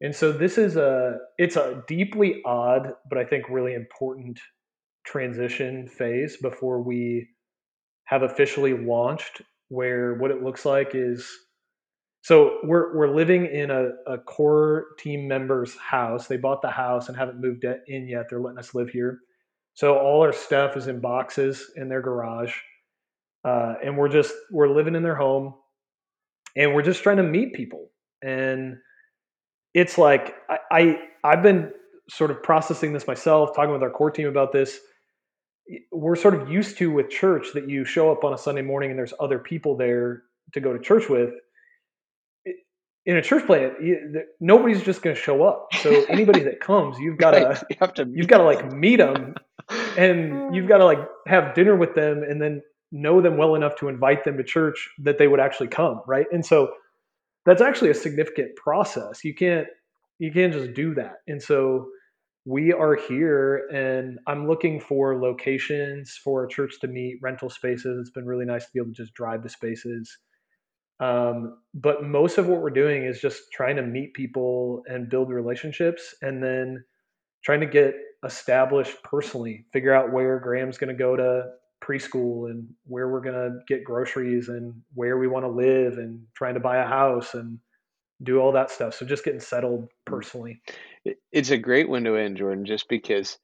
And 0.00 0.14
so 0.14 0.32
this 0.32 0.58
is 0.58 0.76
a 0.76 1.18
it's 1.38 1.56
a 1.56 1.82
deeply 1.88 2.42
odd, 2.44 2.92
but 3.08 3.18
I 3.18 3.24
think 3.24 3.48
really 3.48 3.74
important 3.74 4.38
transition 5.06 5.88
phase 5.88 6.36
before 6.36 6.82
we 6.82 7.28
have 8.04 8.22
officially 8.22 8.74
launched 8.74 9.42
where 9.68 10.14
what 10.14 10.30
it 10.30 10.42
looks 10.42 10.64
like 10.64 10.90
is 10.94 11.28
so 12.26 12.58
we're 12.64 12.96
we're 12.96 13.14
living 13.14 13.46
in 13.46 13.70
a, 13.70 13.90
a 14.06 14.18
core 14.18 14.86
team 14.98 15.28
member's 15.28 15.76
house. 15.76 16.26
They 16.26 16.36
bought 16.36 16.60
the 16.60 16.70
house 16.70 17.08
and 17.08 17.16
haven't 17.16 17.40
moved 17.40 17.64
in 17.86 18.08
yet. 18.08 18.26
They're 18.28 18.40
letting 18.40 18.58
us 18.58 18.74
live 18.74 18.90
here. 18.90 19.20
So 19.74 19.96
all 19.96 20.22
our 20.22 20.32
stuff 20.32 20.76
is 20.76 20.88
in 20.88 21.00
boxes 21.00 21.70
in 21.76 21.88
their 21.88 22.02
garage, 22.02 22.52
uh, 23.44 23.74
and 23.84 23.96
we're 23.96 24.08
just 24.08 24.34
we're 24.50 24.74
living 24.74 24.96
in 24.96 25.04
their 25.04 25.14
home, 25.14 25.54
and 26.56 26.74
we're 26.74 26.82
just 26.82 27.02
trying 27.02 27.18
to 27.18 27.22
meet 27.22 27.54
people. 27.54 27.90
And 28.22 28.78
it's 29.74 29.98
like 29.98 30.34
I, 30.48 30.58
I 30.70 30.98
I've 31.24 31.42
been 31.42 31.70
sort 32.08 32.30
of 32.30 32.42
processing 32.42 32.92
this 32.92 33.06
myself, 33.06 33.54
talking 33.54 33.72
with 33.72 33.82
our 33.82 33.90
core 33.90 34.10
team 34.10 34.28
about 34.28 34.52
this. 34.52 34.78
We're 35.92 36.16
sort 36.16 36.34
of 36.34 36.50
used 36.50 36.78
to 36.78 36.90
with 36.90 37.10
church 37.10 37.48
that 37.54 37.68
you 37.68 37.84
show 37.84 38.10
up 38.12 38.24
on 38.24 38.32
a 38.32 38.38
Sunday 38.38 38.62
morning 38.62 38.90
and 38.90 38.98
there's 38.98 39.14
other 39.18 39.38
people 39.38 39.76
there 39.76 40.22
to 40.52 40.60
go 40.60 40.72
to 40.72 40.78
church 40.78 41.08
with 41.08 41.30
in 43.06 43.16
a 43.16 43.22
church 43.22 43.46
plant, 43.46 43.74
nobody's 44.40 44.82
just 44.82 45.00
going 45.00 45.14
to 45.14 45.20
show 45.20 45.44
up. 45.44 45.68
So 45.80 46.04
anybody 46.08 46.40
that 46.40 46.60
comes, 46.60 46.98
you've 46.98 47.18
got 47.18 47.34
right. 47.34 47.56
to 47.56 47.66
you 47.70 47.76
have 47.80 47.94
to 47.94 48.08
you've 48.12 48.28
got 48.28 48.38
to 48.38 48.44
like 48.44 48.72
meet 48.72 48.96
them, 48.96 49.34
and 49.96 50.54
you've 50.54 50.68
got 50.68 50.78
to 50.78 50.84
like 50.84 50.98
have 51.26 51.54
dinner 51.54 51.76
with 51.76 51.94
them, 51.94 52.22
and 52.28 52.42
then 52.42 52.62
know 52.92 53.20
them 53.20 53.36
well 53.36 53.54
enough 53.54 53.76
to 53.76 53.88
invite 53.88 54.24
them 54.24 54.36
to 54.36 54.44
church 54.44 54.90
that 54.98 55.18
they 55.18 55.28
would 55.28 55.40
actually 55.40 55.68
come, 55.68 56.00
right? 56.06 56.26
And 56.32 56.44
so 56.44 56.72
that's 57.44 57.60
actually 57.60 57.90
a 57.90 57.94
significant 57.94 58.56
process. 58.56 59.24
You 59.24 59.34
can't 59.34 59.66
you 60.18 60.32
can't 60.32 60.52
just 60.52 60.74
do 60.74 60.94
that. 60.94 61.16
And 61.28 61.42
so 61.42 61.88
we 62.46 62.72
are 62.72 62.94
here, 62.94 63.66
and 63.72 64.18
I'm 64.26 64.46
looking 64.48 64.80
for 64.80 65.20
locations 65.20 66.18
for 66.22 66.44
a 66.44 66.48
church 66.48 66.80
to 66.80 66.88
meet, 66.88 67.18
rental 67.20 67.50
spaces. 67.50 67.98
It's 68.00 68.10
been 68.10 68.26
really 68.26 68.46
nice 68.46 68.64
to 68.64 68.70
be 68.72 68.80
able 68.80 68.92
to 68.92 68.94
just 68.94 69.14
drive 69.14 69.42
to 69.42 69.48
spaces 69.48 70.16
um, 71.00 71.58
but 71.74 72.04
most 72.04 72.38
of 72.38 72.46
what 72.46 72.62
we're 72.62 72.70
doing 72.70 73.04
is 73.04 73.20
just 73.20 73.52
trying 73.52 73.76
to 73.76 73.82
meet 73.82 74.14
people 74.14 74.82
and 74.86 75.10
build 75.10 75.30
relationships 75.30 76.14
and 76.22 76.42
then 76.42 76.84
trying 77.44 77.60
to 77.60 77.66
get 77.66 77.94
established 78.24 78.96
personally, 79.04 79.66
figure 79.72 79.92
out 79.92 80.12
where 80.12 80.40
Graham's 80.40 80.78
going 80.78 80.96
to 80.96 80.98
go 80.98 81.16
to 81.16 81.44
preschool 81.82 82.50
and 82.50 82.68
where 82.84 83.08
we're 83.08 83.20
going 83.20 83.34
to 83.34 83.58
get 83.68 83.84
groceries 83.84 84.48
and 84.48 84.74
where 84.94 85.18
we 85.18 85.28
want 85.28 85.44
to 85.44 85.50
live 85.50 85.98
and 85.98 86.22
trying 86.34 86.54
to 86.54 86.60
buy 86.60 86.78
a 86.78 86.86
house 86.86 87.34
and 87.34 87.58
do 88.22 88.38
all 88.38 88.52
that 88.52 88.70
stuff. 88.70 88.94
So 88.94 89.04
just 89.06 89.24
getting 89.24 89.40
settled 89.40 89.84
mm. 89.84 89.88
personally. 90.04 90.60
It's 91.32 91.50
a 91.50 91.58
great 91.58 91.88
window 91.88 92.16
in, 92.16 92.36
Jordan, 92.36 92.64
just 92.64 92.88
because 92.88 93.38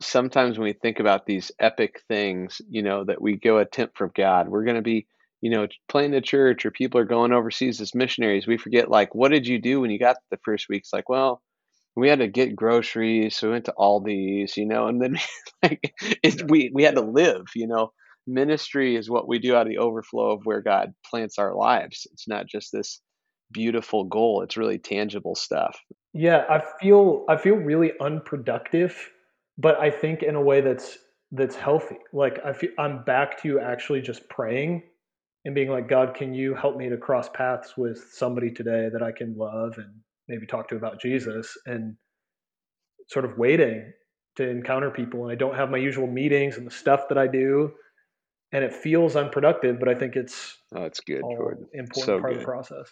sometimes 0.00 0.58
when 0.58 0.66
we 0.66 0.74
think 0.74 1.00
about 1.00 1.26
these 1.26 1.50
epic 1.58 2.02
things, 2.08 2.60
you 2.68 2.82
know, 2.82 3.04
that 3.04 3.20
we 3.20 3.36
go 3.36 3.58
attempt 3.58 3.96
from 3.96 4.12
God, 4.14 4.48
we're 4.48 4.64
going 4.64 4.76
to 4.76 4.82
be 4.82 5.06
you 5.40 5.50
know, 5.50 5.68
playing 5.88 6.10
the 6.10 6.20
church 6.20 6.66
or 6.66 6.70
people 6.70 7.00
are 7.00 7.04
going 7.04 7.32
overseas 7.32 7.80
as 7.80 7.94
missionaries, 7.94 8.46
we 8.46 8.58
forget 8.58 8.90
like, 8.90 9.14
what 9.14 9.30
did 9.30 9.46
you 9.46 9.60
do 9.60 9.80
when 9.80 9.90
you 9.90 9.98
got 9.98 10.16
the 10.30 10.38
first 10.44 10.68
weeks? 10.68 10.92
Like, 10.92 11.08
well, 11.08 11.42
we 11.98 12.08
had 12.08 12.20
to 12.20 12.28
get 12.28 12.54
groceries, 12.54 13.36
so 13.36 13.48
we 13.48 13.52
went 13.54 13.64
to 13.64 13.74
Aldi's, 13.76 14.56
you 14.56 14.66
know, 14.66 14.86
and 14.86 15.02
then 15.02 15.18
like 15.62 15.92
it, 16.22 16.48
we 16.48 16.70
we 16.72 16.84
had 16.84 16.94
to 16.94 17.02
live, 17.02 17.46
you 17.54 17.66
know. 17.66 17.92
Ministry 18.26 18.94
is 18.94 19.08
what 19.08 19.26
we 19.26 19.38
do 19.38 19.56
out 19.56 19.62
of 19.62 19.68
the 19.68 19.78
overflow 19.78 20.32
of 20.32 20.44
where 20.44 20.60
God 20.60 20.92
plants 21.08 21.38
our 21.38 21.54
lives. 21.54 22.06
It's 22.12 22.28
not 22.28 22.46
just 22.46 22.70
this 22.72 23.00
beautiful 23.50 24.04
goal; 24.04 24.42
it's 24.42 24.56
really 24.56 24.78
tangible 24.78 25.34
stuff. 25.34 25.80
Yeah, 26.12 26.44
I 26.48 26.62
feel 26.80 27.24
I 27.28 27.36
feel 27.36 27.56
really 27.56 27.92
unproductive, 28.00 29.10
but 29.56 29.78
I 29.80 29.90
think 29.90 30.22
in 30.22 30.36
a 30.36 30.42
way 30.42 30.60
that's 30.60 30.98
that's 31.32 31.56
healthy. 31.56 31.98
Like 32.12 32.38
I 32.44 32.52
feel 32.52 32.70
I'm 32.78 33.02
back 33.04 33.42
to 33.42 33.60
actually 33.60 34.02
just 34.02 34.28
praying 34.28 34.82
and 35.44 35.54
being 35.54 35.70
like, 35.70 35.88
God, 35.88 36.14
can 36.14 36.34
you 36.34 36.54
help 36.54 36.76
me 36.76 36.88
to 36.90 36.96
cross 36.96 37.28
paths 37.28 37.76
with 37.76 38.10
somebody 38.12 38.50
today 38.50 38.88
that 38.92 39.02
I 39.02 39.12
can 39.12 39.36
love 39.36 39.78
and 39.78 39.94
maybe 40.28 40.46
talk 40.46 40.68
to 40.68 40.76
about 40.76 41.00
Jesus 41.00 41.56
and 41.66 41.96
sort 43.08 43.24
of 43.24 43.38
waiting 43.38 43.92
to 44.36 44.48
encounter 44.48 44.90
people. 44.90 45.24
And 45.24 45.32
I 45.32 45.34
don't 45.34 45.56
have 45.56 45.70
my 45.70 45.78
usual 45.78 46.06
meetings 46.06 46.56
and 46.56 46.66
the 46.66 46.70
stuff 46.70 47.08
that 47.08 47.18
I 47.18 47.26
do. 47.26 47.72
And 48.52 48.64
it 48.64 48.74
feels 48.74 49.14
unproductive, 49.14 49.78
but 49.78 49.88
I 49.88 49.94
think 49.94 50.16
it's 50.16 50.56
oh, 50.74 50.84
it's 50.84 51.00
good, 51.00 51.20
Jordan. 51.20 51.66
Important 51.74 52.06
so 52.06 52.18
part 52.18 52.32
good. 52.32 52.36
of 52.36 52.40
the 52.40 52.44
process. 52.46 52.90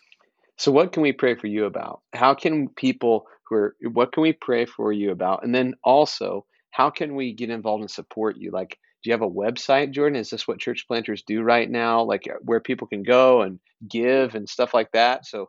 So, 0.59 0.70
what 0.70 0.92
can 0.92 1.03
we 1.03 1.12
pray 1.12 1.35
for 1.35 1.46
you 1.46 1.64
about? 1.64 2.01
How 2.12 2.35
can 2.35 2.68
people 2.68 3.27
who 3.49 3.57
are, 3.57 3.77
what 3.90 4.12
can 4.12 4.22
we 4.22 4.35
pray 4.35 4.66
for 4.66 4.92
you 4.92 5.12
about? 5.12 5.44
And 5.44 5.55
then 5.55 5.75
also, 5.83 6.44
how 6.70 6.90
can 6.90 7.14
we 7.14 7.33
get 7.33 7.49
involved 7.49 7.83
and 7.83 7.90
support 7.90 8.37
you? 8.37 8.51
Like, 8.51 8.79
do 9.03 9.09
you 9.09 9.12
have 9.12 9.22
a 9.22 9.31
website, 9.31 9.92
Jordan? 9.92 10.18
Is 10.18 10.29
this 10.29 10.46
what 10.46 10.59
church 10.59 10.87
planters 10.87 11.22
do 11.27 11.42
right 11.42 11.70
now? 11.70 12.03
Like 12.03 12.29
where 12.42 12.61
people 12.61 12.87
can 12.87 13.03
go 13.03 13.40
and 13.40 13.59
give 13.88 14.35
and 14.35 14.49
stuff 14.49 14.75
like 14.75 14.92
that? 14.92 15.25
So, 15.25 15.49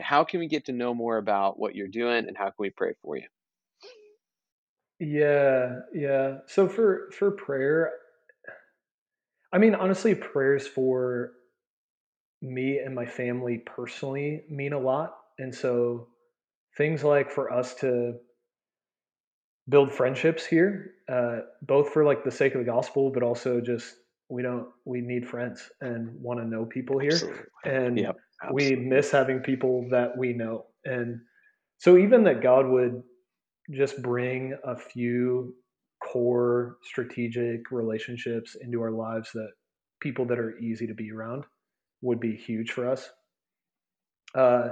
how 0.00 0.24
can 0.24 0.40
we 0.40 0.48
get 0.48 0.66
to 0.66 0.72
know 0.72 0.94
more 0.94 1.18
about 1.18 1.58
what 1.58 1.74
you're 1.74 1.88
doing 1.88 2.26
and 2.26 2.36
how 2.36 2.46
can 2.46 2.54
we 2.58 2.70
pray 2.70 2.94
for 3.02 3.16
you? 3.16 3.26
Yeah, 4.98 5.80
yeah. 5.94 6.38
So 6.46 6.68
for 6.68 7.10
for 7.12 7.32
prayer, 7.32 7.92
I 9.52 9.58
mean 9.58 9.74
honestly 9.74 10.14
prayers 10.14 10.66
for 10.66 11.32
me 12.40 12.78
and 12.78 12.94
my 12.94 13.06
family 13.06 13.58
personally 13.58 14.44
mean 14.48 14.72
a 14.72 14.78
lot. 14.78 15.16
And 15.38 15.54
so 15.54 16.08
things 16.76 17.04
like 17.04 17.30
for 17.30 17.52
us 17.52 17.74
to 17.76 18.14
build 19.68 19.92
friendships 19.92 20.44
here, 20.44 20.94
uh, 21.08 21.40
both 21.62 21.90
for 21.90 22.04
like 22.04 22.24
the 22.24 22.30
sake 22.30 22.54
of 22.54 22.58
the 22.58 22.70
gospel, 22.70 23.10
but 23.10 23.22
also 23.22 23.60
just 23.60 23.94
we 24.28 24.42
don't 24.42 24.68
we 24.84 25.00
need 25.00 25.28
friends 25.28 25.70
and 25.80 26.10
want 26.20 26.40
to 26.40 26.46
know 26.46 26.64
people 26.64 26.98
here, 26.98 27.12
absolutely. 27.12 27.42
and 27.64 27.98
yep, 27.98 28.16
we 28.50 28.74
miss 28.74 29.10
having 29.10 29.40
people 29.40 29.86
that 29.90 30.16
we 30.16 30.32
know, 30.32 30.66
and 30.84 31.20
so 31.78 31.96
even 31.96 32.24
that 32.24 32.42
God 32.42 32.66
would 32.66 33.02
just 33.70 34.02
bring 34.02 34.56
a 34.64 34.76
few 34.76 35.54
core 36.02 36.78
strategic 36.82 37.70
relationships 37.70 38.56
into 38.60 38.80
our 38.80 38.90
lives 38.90 39.30
that 39.34 39.50
people 40.00 40.24
that 40.26 40.38
are 40.38 40.58
easy 40.58 40.86
to 40.86 40.94
be 40.94 41.12
around 41.12 41.44
would 42.00 42.20
be 42.20 42.34
huge 42.34 42.72
for 42.72 42.88
us. 42.88 43.08
Uh, 44.34 44.70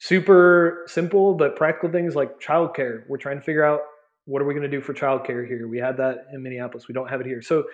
super 0.00 0.84
simple 0.86 1.34
but 1.34 1.56
practical 1.56 1.90
things 1.90 2.14
like 2.14 2.40
childcare. 2.40 3.02
We're 3.08 3.18
trying 3.18 3.38
to 3.38 3.44
figure 3.44 3.64
out 3.64 3.80
what 4.26 4.40
are 4.40 4.46
we 4.46 4.54
going 4.54 4.68
to 4.68 4.76
do 4.76 4.80
for 4.80 4.94
childcare 4.94 5.46
here? 5.46 5.68
We 5.68 5.78
had 5.78 5.96
that 5.98 6.26
in 6.32 6.42
Minneapolis. 6.42 6.88
We 6.88 6.94
don't 6.94 7.08
have 7.08 7.20
it 7.20 7.26
here. 7.26 7.42
So 7.42 7.64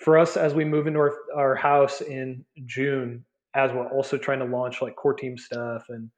for 0.00 0.18
us, 0.18 0.36
as 0.36 0.54
we 0.54 0.64
move 0.64 0.86
into 0.86 0.98
our, 0.98 1.14
our 1.36 1.54
house 1.54 2.00
in 2.00 2.44
June, 2.66 3.24
as 3.54 3.72
we're 3.72 3.90
also 3.90 4.16
trying 4.16 4.40
to 4.40 4.44
launch 4.44 4.82
like 4.82 4.96
core 4.96 5.14
team 5.14 5.36
stuff 5.36 5.84
and 5.88 6.10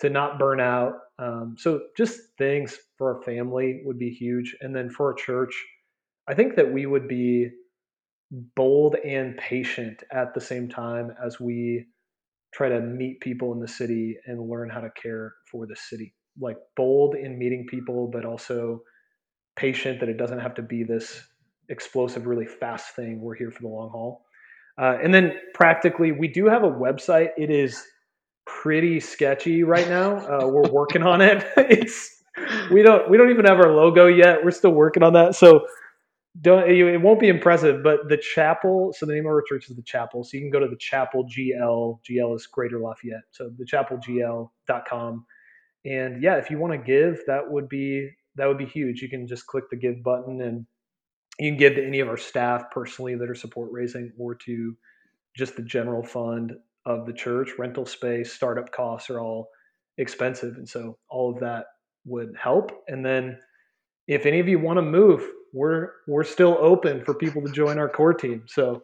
to 0.00 0.10
not 0.10 0.38
burn 0.38 0.60
out. 0.60 0.94
Um, 1.18 1.54
so 1.58 1.82
just 1.96 2.20
things 2.38 2.76
for 2.98 3.16
our 3.16 3.22
family 3.22 3.82
would 3.84 3.98
be 3.98 4.10
huge. 4.10 4.56
And 4.60 4.74
then 4.74 4.90
for 4.90 5.06
our 5.06 5.14
church, 5.14 5.54
I 6.28 6.34
think 6.34 6.56
that 6.56 6.72
we 6.72 6.86
would 6.86 7.08
be 7.08 7.50
bold 8.56 8.96
and 8.96 9.36
patient 9.36 10.02
at 10.10 10.34
the 10.34 10.40
same 10.40 10.68
time 10.68 11.12
as 11.24 11.38
we 11.38 11.86
try 12.52 12.68
to 12.68 12.80
meet 12.80 13.20
people 13.20 13.52
in 13.52 13.60
the 13.60 13.68
city 13.68 14.16
and 14.26 14.48
learn 14.48 14.68
how 14.70 14.80
to 14.80 14.90
care 14.90 15.34
for 15.50 15.66
the 15.66 15.76
city. 15.76 16.14
Like 16.40 16.56
bold 16.76 17.14
in 17.14 17.38
meeting 17.38 17.66
people, 17.68 18.08
but 18.12 18.24
also 18.24 18.80
patient 19.56 20.00
that 20.00 20.08
it 20.08 20.16
doesn't 20.16 20.38
have 20.40 20.54
to 20.54 20.62
be 20.62 20.82
this 20.82 21.22
explosive, 21.68 22.26
really 22.26 22.46
fast 22.46 22.96
thing. 22.96 23.20
We're 23.20 23.36
here 23.36 23.50
for 23.50 23.62
the 23.62 23.68
long 23.68 23.90
haul. 23.90 24.24
Uh, 24.78 24.98
and 25.02 25.12
then 25.12 25.34
practically, 25.54 26.12
we 26.12 26.28
do 26.28 26.46
have 26.46 26.64
a 26.64 26.70
website. 26.70 27.30
It 27.36 27.50
is 27.50 27.82
pretty 28.46 29.00
sketchy 29.00 29.62
right 29.62 29.88
now. 29.88 30.16
Uh, 30.18 30.46
we're 30.46 30.70
working 30.70 31.02
on 31.02 31.20
it. 31.20 31.44
it's 31.56 32.22
we 32.70 32.82
don't 32.82 33.08
we 33.10 33.16
don't 33.16 33.30
even 33.30 33.44
have 33.44 33.58
our 33.58 33.72
logo 33.72 34.06
yet. 34.06 34.44
We're 34.44 34.50
still 34.50 34.72
working 34.72 35.02
on 35.02 35.12
that. 35.12 35.34
So 35.34 35.66
don't 36.40 36.68
it 36.68 37.00
won't 37.00 37.20
be 37.20 37.28
impressive. 37.28 37.82
But 37.82 38.08
the 38.08 38.16
chapel. 38.16 38.94
So 38.96 39.06
the 39.06 39.14
name 39.14 39.26
of 39.26 39.32
our 39.32 39.42
church 39.42 39.68
is 39.68 39.76
the 39.76 39.82
chapel. 39.82 40.24
So 40.24 40.36
you 40.36 40.42
can 40.42 40.50
go 40.50 40.60
to 40.60 40.68
the 40.68 40.76
chapel 40.76 41.26
GL. 41.26 42.00
GL 42.08 42.36
is 42.36 42.46
Greater 42.46 42.80
Lafayette. 42.80 43.24
So 43.30 43.50
the 43.58 43.64
chapelgl.com. 43.64 45.26
And 45.84 46.22
yeah, 46.22 46.36
if 46.36 46.50
you 46.50 46.58
want 46.58 46.72
to 46.72 46.78
give, 46.78 47.20
that 47.26 47.42
would 47.50 47.68
be 47.68 48.10
that 48.36 48.46
would 48.46 48.58
be 48.58 48.66
huge. 48.66 49.02
You 49.02 49.10
can 49.10 49.26
just 49.26 49.46
click 49.46 49.64
the 49.70 49.76
give 49.76 50.02
button 50.02 50.40
and 50.40 50.66
you 51.38 51.50
can 51.50 51.58
give 51.58 51.74
to 51.74 51.86
any 51.86 52.00
of 52.00 52.08
our 52.08 52.16
staff 52.16 52.64
personally 52.70 53.14
that 53.16 53.28
are 53.30 53.34
support 53.34 53.70
raising 53.72 54.12
or 54.18 54.34
to 54.34 54.76
just 55.36 55.56
the 55.56 55.62
general 55.62 56.02
fund 56.02 56.52
of 56.84 57.06
the 57.06 57.12
church. 57.12 57.50
Rental 57.58 57.86
space, 57.86 58.32
startup 58.32 58.70
costs 58.72 59.08
are 59.10 59.20
all 59.20 59.48
expensive. 59.98 60.56
And 60.56 60.68
so 60.68 60.98
all 61.08 61.32
of 61.32 61.40
that 61.40 61.66
would 62.04 62.34
help. 62.40 62.70
And 62.88 63.04
then 63.04 63.38
if 64.08 64.26
any 64.26 64.40
of 64.40 64.48
you 64.48 64.58
want 64.58 64.78
to 64.78 64.82
move, 64.82 65.26
we're 65.52 65.90
we're 66.08 66.24
still 66.24 66.56
open 66.60 67.04
for 67.04 67.14
people 67.14 67.42
to 67.42 67.52
join 67.52 67.78
our 67.78 67.88
core 67.88 68.14
team. 68.14 68.44
So 68.46 68.82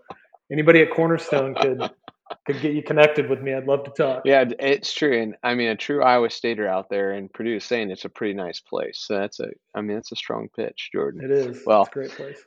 anybody 0.53 0.83
at 0.83 0.91
Cornerstone 0.91 1.55
could 1.55 1.91
could 2.47 2.61
get 2.61 2.75
you 2.75 2.83
connected 2.83 3.29
with 3.29 3.41
me. 3.41 3.55
I'd 3.55 3.67
love 3.67 3.85
to 3.85 3.91
talk. 3.91 4.23
Yeah, 4.25 4.45
it's 4.59 4.93
true, 4.93 5.21
and 5.21 5.37
I 5.43 5.55
mean 5.55 5.69
a 5.69 5.77
true 5.77 6.03
Iowa 6.03 6.31
Stater 6.31 6.67
out 6.67 6.89
there 6.91 7.13
in 7.13 7.29
Purdue 7.29 7.57
is 7.57 7.65
saying 7.65 7.91
it's 7.91 8.05
a 8.05 8.11
pretty 8.11 8.35
nice 8.35 8.61
place. 8.61 9.05
So 9.07 9.19
that's 9.19 9.41
a, 9.41 9.49
I 9.75 9.81
mean 9.81 9.97
that's 9.97 10.13
a 10.13 10.17
strong 10.17 10.49
pitch, 10.55 10.91
Jordan. 10.93 11.23
It 11.25 11.31
is. 11.31 11.63
Well, 11.67 11.83
it's 11.83 11.91
a 11.91 11.93
great 11.93 12.11
place. 12.11 12.39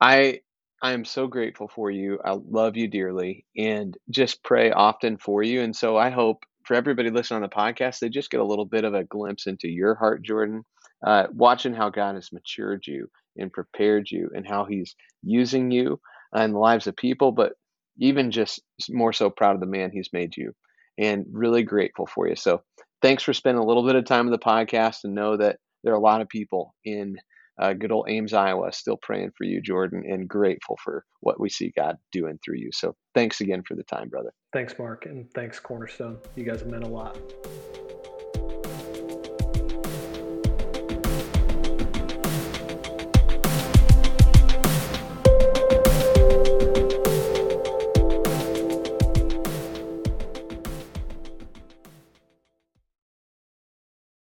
I 0.00 0.40
I 0.82 0.92
am 0.92 1.04
so 1.04 1.26
grateful 1.26 1.68
for 1.68 1.90
you. 1.90 2.18
I 2.24 2.32
love 2.48 2.76
you 2.76 2.88
dearly, 2.88 3.44
and 3.56 3.96
just 4.10 4.42
pray 4.44 4.70
often 4.70 5.18
for 5.18 5.42
you. 5.42 5.60
And 5.62 5.74
so 5.74 5.96
I 5.96 6.10
hope 6.10 6.44
for 6.64 6.74
everybody 6.74 7.10
listening 7.10 7.42
on 7.42 7.42
the 7.42 7.48
podcast, 7.48 7.98
they 7.98 8.08
just 8.08 8.30
get 8.30 8.40
a 8.40 8.46
little 8.46 8.66
bit 8.66 8.84
of 8.84 8.94
a 8.94 9.04
glimpse 9.04 9.46
into 9.46 9.68
your 9.68 9.94
heart, 9.94 10.22
Jordan. 10.22 10.64
Uh, 11.06 11.26
watching 11.32 11.74
how 11.74 11.90
God 11.90 12.16
has 12.16 12.32
matured 12.32 12.84
you 12.86 13.08
and 13.36 13.52
prepared 13.52 14.10
you, 14.10 14.30
and 14.34 14.46
how 14.46 14.64
He's 14.64 14.94
using 15.22 15.70
you 15.70 16.00
in 16.34 16.52
the 16.52 16.58
lives 16.58 16.86
of 16.86 16.96
people, 16.96 17.32
but 17.32 17.54
even 17.98 18.30
just 18.30 18.60
more 18.88 19.12
so 19.12 19.30
proud 19.30 19.54
of 19.54 19.60
the 19.60 19.66
man 19.66 19.90
he's 19.92 20.10
made 20.12 20.36
you 20.36 20.52
and 20.98 21.26
really 21.30 21.62
grateful 21.62 22.06
for 22.06 22.28
you. 22.28 22.36
So 22.36 22.62
thanks 23.02 23.22
for 23.22 23.32
spending 23.32 23.62
a 23.62 23.66
little 23.66 23.86
bit 23.86 23.96
of 23.96 24.04
time 24.04 24.26
in 24.26 24.32
the 24.32 24.38
podcast 24.38 25.04
and 25.04 25.14
know 25.14 25.36
that 25.36 25.58
there 25.84 25.92
are 25.92 25.96
a 25.96 26.00
lot 26.00 26.20
of 26.20 26.28
people 26.28 26.74
in 26.84 27.16
uh, 27.60 27.72
good 27.72 27.90
old 27.90 28.08
Ames, 28.08 28.32
Iowa, 28.32 28.72
still 28.72 28.96
praying 28.96 29.32
for 29.36 29.44
you, 29.44 29.60
Jordan, 29.60 30.04
and 30.08 30.28
grateful 30.28 30.78
for 30.82 31.04
what 31.20 31.40
we 31.40 31.48
see 31.48 31.72
God 31.76 31.96
doing 32.12 32.38
through 32.44 32.58
you. 32.58 32.70
So 32.72 32.94
thanks 33.14 33.40
again 33.40 33.62
for 33.66 33.74
the 33.74 33.82
time, 33.82 34.08
brother. 34.08 34.32
Thanks, 34.52 34.78
Mark, 34.78 35.06
and 35.06 35.28
thanks, 35.34 35.58
Cornerstone. 35.58 36.18
You 36.36 36.44
guys 36.44 36.60
have 36.60 36.68
meant 36.68 36.84
a 36.84 36.88
lot. 36.88 37.18